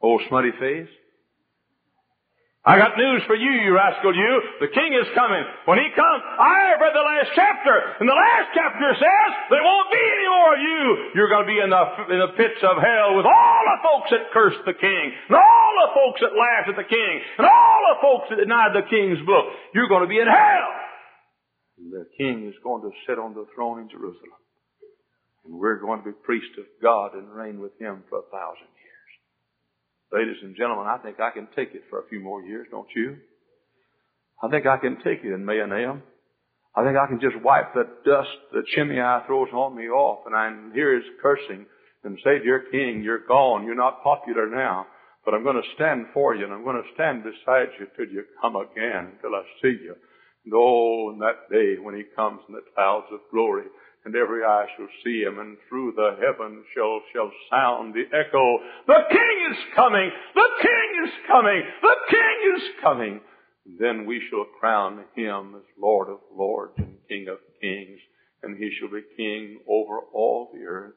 Old 0.00 0.22
smutty 0.28 0.50
face. 0.58 0.88
I 2.62 2.78
got 2.78 2.94
news 2.94 3.26
for 3.26 3.34
you, 3.34 3.50
you 3.66 3.74
rascal, 3.74 4.14
you. 4.14 4.32
The 4.62 4.70
king 4.70 4.94
is 4.94 5.10
coming. 5.18 5.42
When 5.66 5.82
he 5.82 5.90
comes, 5.98 6.22
I 6.38 6.70
have 6.70 6.78
read 6.78 6.94
the 6.94 7.02
last 7.02 7.34
chapter, 7.34 7.74
and 7.98 8.06
the 8.06 8.14
last 8.14 8.54
chapter 8.54 8.86
says 9.02 9.30
there 9.50 9.66
won't 9.66 9.90
be 9.90 9.98
any 9.98 10.28
more 10.30 10.50
of 10.54 10.62
you. 10.62 10.82
You're 11.18 11.26
going 11.26 11.42
to 11.42 11.50
be 11.50 11.58
in 11.58 11.74
the, 11.74 11.84
in 12.14 12.18
the 12.22 12.32
pits 12.38 12.62
of 12.62 12.78
hell 12.78 13.18
with 13.18 13.26
all 13.26 13.62
the 13.66 13.80
folks 13.82 14.08
that 14.14 14.30
cursed 14.30 14.62
the 14.62 14.78
king, 14.78 15.04
and 15.10 15.34
all 15.34 15.72
the 15.82 15.90
folks 15.90 16.22
that 16.22 16.38
laughed 16.38 16.70
at 16.70 16.78
the 16.78 16.86
king, 16.86 17.14
and 17.42 17.50
all 17.50 17.80
the 17.90 17.98
folks 17.98 18.26
that 18.30 18.38
denied 18.38 18.78
the 18.78 18.86
king's 18.86 19.18
book. 19.26 19.50
You're 19.74 19.90
going 19.90 20.06
to 20.06 20.12
be 20.12 20.22
in 20.22 20.30
hell. 20.30 20.70
The 21.82 22.06
king 22.14 22.46
is 22.46 22.54
going 22.62 22.86
to 22.86 22.94
sit 23.10 23.18
on 23.18 23.34
the 23.34 23.50
throne 23.58 23.82
in 23.82 23.90
Jerusalem. 23.90 24.38
And 25.44 25.58
we're 25.58 25.82
going 25.82 25.98
to 25.98 26.14
be 26.14 26.14
priests 26.22 26.54
of 26.58 26.70
God 26.78 27.18
and 27.18 27.26
reign 27.26 27.58
with 27.58 27.74
him 27.82 28.06
for 28.06 28.22
a 28.22 28.28
thousand. 28.30 28.70
Ladies 30.12 30.36
and 30.42 30.54
gentlemen, 30.54 30.84
I 30.86 30.98
think 30.98 31.20
I 31.20 31.30
can 31.30 31.48
take 31.56 31.72
it 31.72 31.84
for 31.88 32.00
a 32.00 32.08
few 32.08 32.20
more 32.20 32.42
years, 32.42 32.66
don't 32.70 32.88
you? 32.94 33.16
I 34.42 34.48
think 34.50 34.66
I 34.66 34.76
can 34.76 34.96
take 34.96 35.24
it 35.24 35.32
in 35.32 35.42
Mahanaim. 35.42 36.02
I 36.76 36.84
think 36.84 36.98
I 36.98 37.06
can 37.06 37.18
just 37.18 37.42
wipe 37.42 37.72
the 37.72 37.88
dust 38.04 38.36
that 38.52 38.68
Shimei 38.74 39.24
throws 39.26 39.48
on 39.54 39.74
me 39.74 39.88
off 39.88 40.26
and 40.26 40.36
I 40.36 40.52
hear 40.74 40.94
his 40.94 41.04
cursing 41.22 41.64
and 42.04 42.18
say, 42.22 42.40
Dear 42.44 42.64
King, 42.70 43.00
you're 43.02 43.26
gone. 43.26 43.64
You're 43.64 43.74
not 43.74 44.02
popular 44.02 44.50
now. 44.50 44.86
But 45.24 45.32
I'm 45.32 45.44
going 45.44 45.56
to 45.56 45.74
stand 45.76 46.06
for 46.12 46.34
you 46.34 46.44
and 46.44 46.52
I'm 46.52 46.64
going 46.64 46.82
to 46.82 46.94
stand 46.94 47.24
beside 47.24 47.68
you 47.80 47.86
till 47.96 48.12
you 48.12 48.24
come 48.38 48.56
again, 48.56 49.12
till 49.22 49.34
I 49.34 49.42
see 49.62 49.80
you. 49.80 49.96
And 50.44 50.52
oh, 50.54 51.12
in 51.14 51.20
that 51.20 51.48
day 51.50 51.80
when 51.80 51.94
he 51.94 52.04
comes 52.14 52.40
in 52.48 52.54
the 52.54 52.60
clouds 52.74 53.06
of 53.12 53.20
glory, 53.30 53.64
and 54.04 54.16
every 54.16 54.44
eye 54.44 54.66
shall 54.76 54.88
see 55.04 55.22
him, 55.22 55.38
and 55.38 55.56
through 55.68 55.92
the 55.92 56.16
heavens 56.20 56.64
shall, 56.74 57.00
shall 57.12 57.30
sound 57.50 57.94
the 57.94 58.04
echo, 58.16 58.58
The 58.86 59.02
King 59.10 59.52
is 59.52 59.58
coming! 59.74 60.10
The 60.34 60.50
King 60.60 61.04
is 61.04 61.12
coming! 61.26 61.62
The 61.80 61.96
King 62.10 62.56
is 62.56 62.62
coming! 62.82 63.20
Then 63.78 64.06
we 64.06 64.20
shall 64.28 64.44
crown 64.58 65.04
him 65.14 65.54
as 65.56 65.62
Lord 65.80 66.08
of 66.08 66.18
lords 66.36 66.74
and 66.78 66.98
King 67.08 67.28
of 67.28 67.38
kings, 67.60 68.00
and 68.42 68.56
he 68.56 68.72
shall 68.78 68.90
be 68.90 69.02
King 69.16 69.60
over 69.68 70.00
all 70.12 70.50
the 70.52 70.64
earth. 70.64 70.94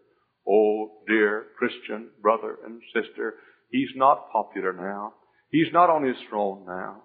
Oh, 0.48 0.92
dear 1.08 1.48
Christian 1.58 2.10
brother 2.22 2.58
and 2.66 2.82
sister, 2.94 3.36
he's 3.72 3.90
not 3.96 4.32
popular 4.32 4.74
now. 4.74 5.14
He's 5.52 5.72
not 5.72 5.90
on 5.90 6.04
his 6.04 6.18
throne 6.30 6.66
now. 6.66 7.04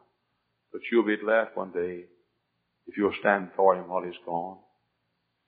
But 0.72 0.82
you'll 0.90 1.06
be 1.06 1.16
glad 1.16 1.48
one 1.54 1.72
day 1.72 2.04
if 2.86 2.96
you'll 2.96 3.14
stand 3.20 3.50
for 3.56 3.76
him 3.76 3.88
while 3.88 4.02
he's 4.02 4.14
gone. 4.24 4.58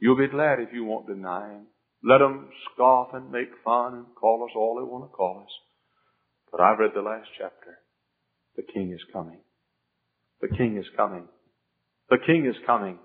You'll 0.02 0.18
be 0.18 0.26
glad 0.26 0.58
if 0.58 0.74
you 0.74 0.82
won't 0.82 1.06
deny 1.06 1.52
Him. 1.52 1.66
Let 2.02 2.18
them 2.18 2.48
scoff 2.74 3.14
and 3.14 3.30
make 3.30 3.50
fun 3.64 3.94
and 3.94 4.06
call 4.18 4.42
us 4.42 4.50
all 4.56 4.74
they 4.74 4.82
want 4.82 5.04
to 5.04 5.14
call 5.14 5.44
us. 5.44 5.52
But 6.50 6.60
I've 6.60 6.80
read 6.80 6.90
the 6.92 7.02
last 7.02 7.28
chapter. 7.38 7.78
The 8.56 8.64
King 8.64 8.90
is 8.90 9.00
coming. 9.12 9.38
The 10.40 10.48
King 10.48 10.76
is 10.76 10.86
coming. 10.96 11.28
The 12.10 12.18
King 12.18 12.46
is 12.46 12.56
coming. 12.66 12.98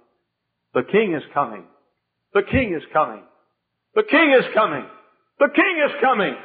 The 0.73 0.81
King 0.91 1.13
is 1.13 1.21
coming. 1.35 1.65
The 2.33 2.41
King 2.49 2.73
is 2.73 2.83
coming. 2.95 3.27
The 3.93 4.01
King 4.09 4.33
is 4.33 4.43
coming. 4.55 4.89
The 5.29 5.53
King 5.53 5.77
is 5.85 5.93
coming. 6.01 6.35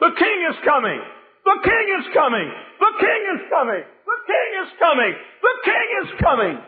The 0.00 0.08
King 0.16 0.48
is 0.48 0.56
coming. 0.64 1.04
The 1.44 1.60
King 1.68 1.92
is 2.00 2.08
coming. 2.16 2.48
The 2.80 2.96
King 2.96 3.20
is 3.36 3.50
coming. 3.52 3.84
The 4.08 4.20
King 4.24 4.50
is 4.64 4.72
coming. 4.80 5.14
The 5.44 5.54
King 5.68 5.88
is 6.00 6.20
coming. 6.22 6.58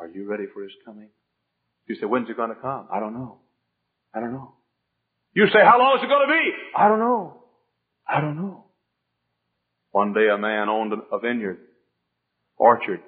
Are 0.00 0.08
you 0.08 0.24
ready 0.24 0.46
for 0.54 0.62
His 0.62 0.72
coming? 0.86 1.10
You 1.90 1.96
say, 1.98 2.06
when's 2.06 2.30
it 2.30 2.36
going 2.36 2.54
to 2.54 2.62
come? 2.62 2.86
I 2.94 3.00
don't 3.00 3.14
know. 3.14 3.42
I 4.14 4.20
don't 4.20 4.30
know. 4.30 4.54
You 5.34 5.46
say, 5.46 5.58
how 5.58 5.76
long 5.76 5.98
is 5.98 6.04
it 6.04 6.06
going 6.06 6.22
to 6.22 6.32
be? 6.32 6.46
I 6.78 6.86
don't 6.86 7.00
know. 7.00 7.42
I 8.06 8.20
don't 8.20 8.36
know. 8.36 8.66
One 9.90 10.12
day 10.12 10.28
a 10.32 10.38
man 10.38 10.68
owned 10.68 10.92
a 10.94 11.18
vineyard, 11.18 11.58
orchard. 12.56 13.00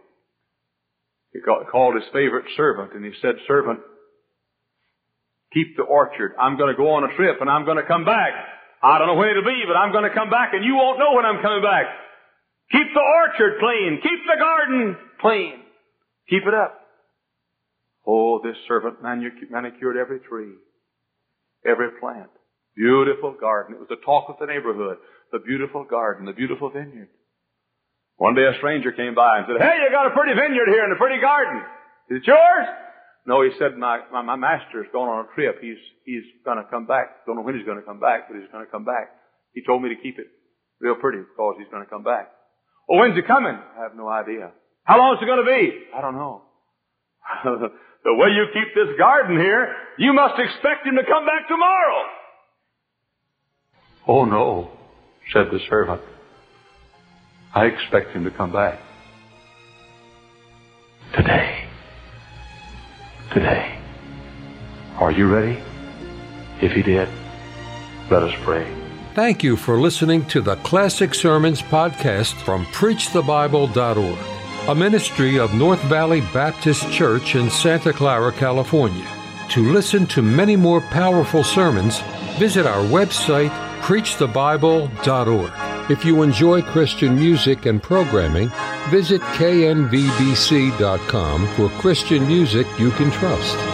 He 1.32 1.38
called 1.38 1.94
his 1.94 2.10
favorite 2.12 2.46
servant 2.56 2.92
and 2.94 3.04
he 3.04 3.12
said, 3.22 3.36
servant, 3.46 3.78
keep 5.54 5.76
the 5.76 5.84
orchard. 5.84 6.34
I'm 6.40 6.58
going 6.58 6.74
to 6.74 6.76
go 6.76 6.90
on 6.90 7.04
a 7.04 7.14
trip 7.14 7.36
and 7.40 7.48
I'm 7.48 7.64
going 7.64 7.78
to 7.78 7.86
come 7.86 8.04
back. 8.04 8.32
I 8.82 8.98
don't 8.98 9.06
know 9.06 9.14
when 9.14 9.28
it'll 9.28 9.44
be, 9.44 9.62
but 9.64 9.78
I'm 9.78 9.92
going 9.92 10.10
to 10.10 10.14
come 10.14 10.28
back 10.28 10.54
and 10.54 10.64
you 10.64 10.74
won't 10.74 10.98
know 10.98 11.14
when 11.14 11.24
I'm 11.24 11.40
coming 11.40 11.62
back. 11.62 11.86
Keep 12.72 12.88
the 12.92 13.00
orchard 13.00 13.60
clean. 13.60 14.00
Keep 14.02 14.26
the 14.26 14.38
garden 14.42 14.96
clean. 15.20 15.62
Keep 16.28 16.48
it 16.48 16.54
up. 16.54 16.81
Oh, 18.06 18.40
this 18.42 18.56
servant 18.66 19.02
manicured 19.02 19.96
every 19.96 20.20
tree, 20.20 20.54
every 21.64 21.90
plant. 22.00 22.30
Beautiful 22.74 23.36
garden. 23.38 23.76
It 23.76 23.80
was 23.80 23.88
the 23.88 24.02
talk 24.04 24.28
of 24.28 24.36
the 24.40 24.46
neighborhood. 24.46 24.98
The 25.30 25.38
beautiful 25.38 25.84
garden, 25.84 26.26
the 26.26 26.32
beautiful 26.32 26.70
vineyard. 26.70 27.08
One 28.16 28.34
day 28.34 28.44
a 28.44 28.56
stranger 28.58 28.92
came 28.92 29.14
by 29.14 29.38
and 29.38 29.46
said, 29.48 29.60
Hey, 29.60 29.76
you 29.82 29.90
got 29.90 30.06
a 30.06 30.14
pretty 30.14 30.34
vineyard 30.34 30.68
here 30.68 30.84
and 30.84 30.92
a 30.92 30.96
pretty 30.96 31.20
garden. 31.20 31.62
Is 32.10 32.20
it 32.20 32.26
yours? 32.26 32.66
No, 33.24 33.42
he 33.42 33.50
said, 33.58 33.78
my, 33.78 34.00
my, 34.10 34.22
my 34.22 34.36
master's 34.36 34.86
going 34.92 35.08
on 35.08 35.26
a 35.26 35.34
trip. 35.34 35.60
He's, 35.60 35.78
he's 36.04 36.24
gonna 36.44 36.64
come 36.68 36.86
back. 36.86 37.24
Don't 37.24 37.36
know 37.36 37.42
when 37.42 37.54
he's 37.56 37.66
gonna 37.66 37.82
come 37.82 38.00
back, 38.00 38.26
but 38.28 38.38
he's 38.38 38.50
gonna 38.50 38.66
come 38.66 38.84
back. 38.84 39.14
He 39.54 39.62
told 39.64 39.82
me 39.82 39.94
to 39.94 40.02
keep 40.02 40.18
it 40.18 40.26
real 40.80 40.96
pretty 40.96 41.18
because 41.18 41.54
he's 41.58 41.70
gonna 41.70 41.86
come 41.86 42.02
back. 42.02 42.30
Oh, 42.90 42.98
when's 42.98 43.14
he 43.14 43.22
coming? 43.22 43.54
I 43.54 43.82
have 43.82 43.94
no 43.94 44.08
idea. 44.08 44.50
How 44.84 44.98
long 44.98 45.14
is 45.14 45.22
it 45.22 45.26
gonna 45.26 45.46
be? 45.46 45.86
I 45.94 46.00
don't 46.00 46.16
know. 46.16 46.42
the 47.44 48.14
way 48.14 48.28
you 48.28 48.46
keep 48.52 48.74
this 48.74 48.96
garden 48.98 49.38
here, 49.38 49.74
you 49.98 50.12
must 50.12 50.38
expect 50.38 50.86
him 50.86 50.96
to 50.96 51.04
come 51.04 51.26
back 51.26 51.48
tomorrow. 51.48 52.02
Oh 54.06 54.24
no, 54.24 54.70
said 55.32 55.46
the 55.52 55.60
servant. 55.68 56.00
I 57.54 57.66
expect 57.66 58.10
him 58.10 58.24
to 58.24 58.30
come 58.30 58.52
back. 58.52 58.80
Today. 61.14 61.68
Today. 63.32 63.78
Are 64.96 65.12
you 65.12 65.28
ready? 65.28 65.62
If 66.60 66.72
he 66.72 66.82
did, 66.82 67.08
let 68.10 68.22
us 68.22 68.34
pray. 68.42 68.66
Thank 69.14 69.42
you 69.42 69.56
for 69.56 69.78
listening 69.78 70.24
to 70.26 70.40
the 70.40 70.56
Classic 70.56 71.14
Sermons 71.14 71.60
podcast 71.60 72.32
from 72.44 72.64
PreachTheBible.org, 72.66 74.18
a 74.68 74.74
ministry 74.74 75.40
of 75.40 75.54
North 75.54 75.80
Valley 75.82 76.20
Baptist 76.32 76.88
Church 76.92 77.34
in 77.34 77.50
Santa 77.50 77.92
Clara, 77.92 78.30
California. 78.30 79.04
To 79.50 79.72
listen 79.72 80.06
to 80.06 80.22
many 80.22 80.54
more 80.54 80.80
powerful 80.80 81.42
sermons, 81.42 81.98
visit 82.38 82.64
our 82.64 82.84
website, 82.84 83.50
PreachTheBible.org. 83.80 85.90
If 85.90 86.04
you 86.04 86.22
enjoy 86.22 86.62
Christian 86.62 87.16
music 87.16 87.66
and 87.66 87.82
programming, 87.82 88.52
visit 88.88 89.20
knvbc.com 89.20 89.96
for 91.56 91.68
Christian 91.80 92.24
music 92.28 92.68
you 92.78 92.92
can 92.92 93.10
trust. 93.10 93.71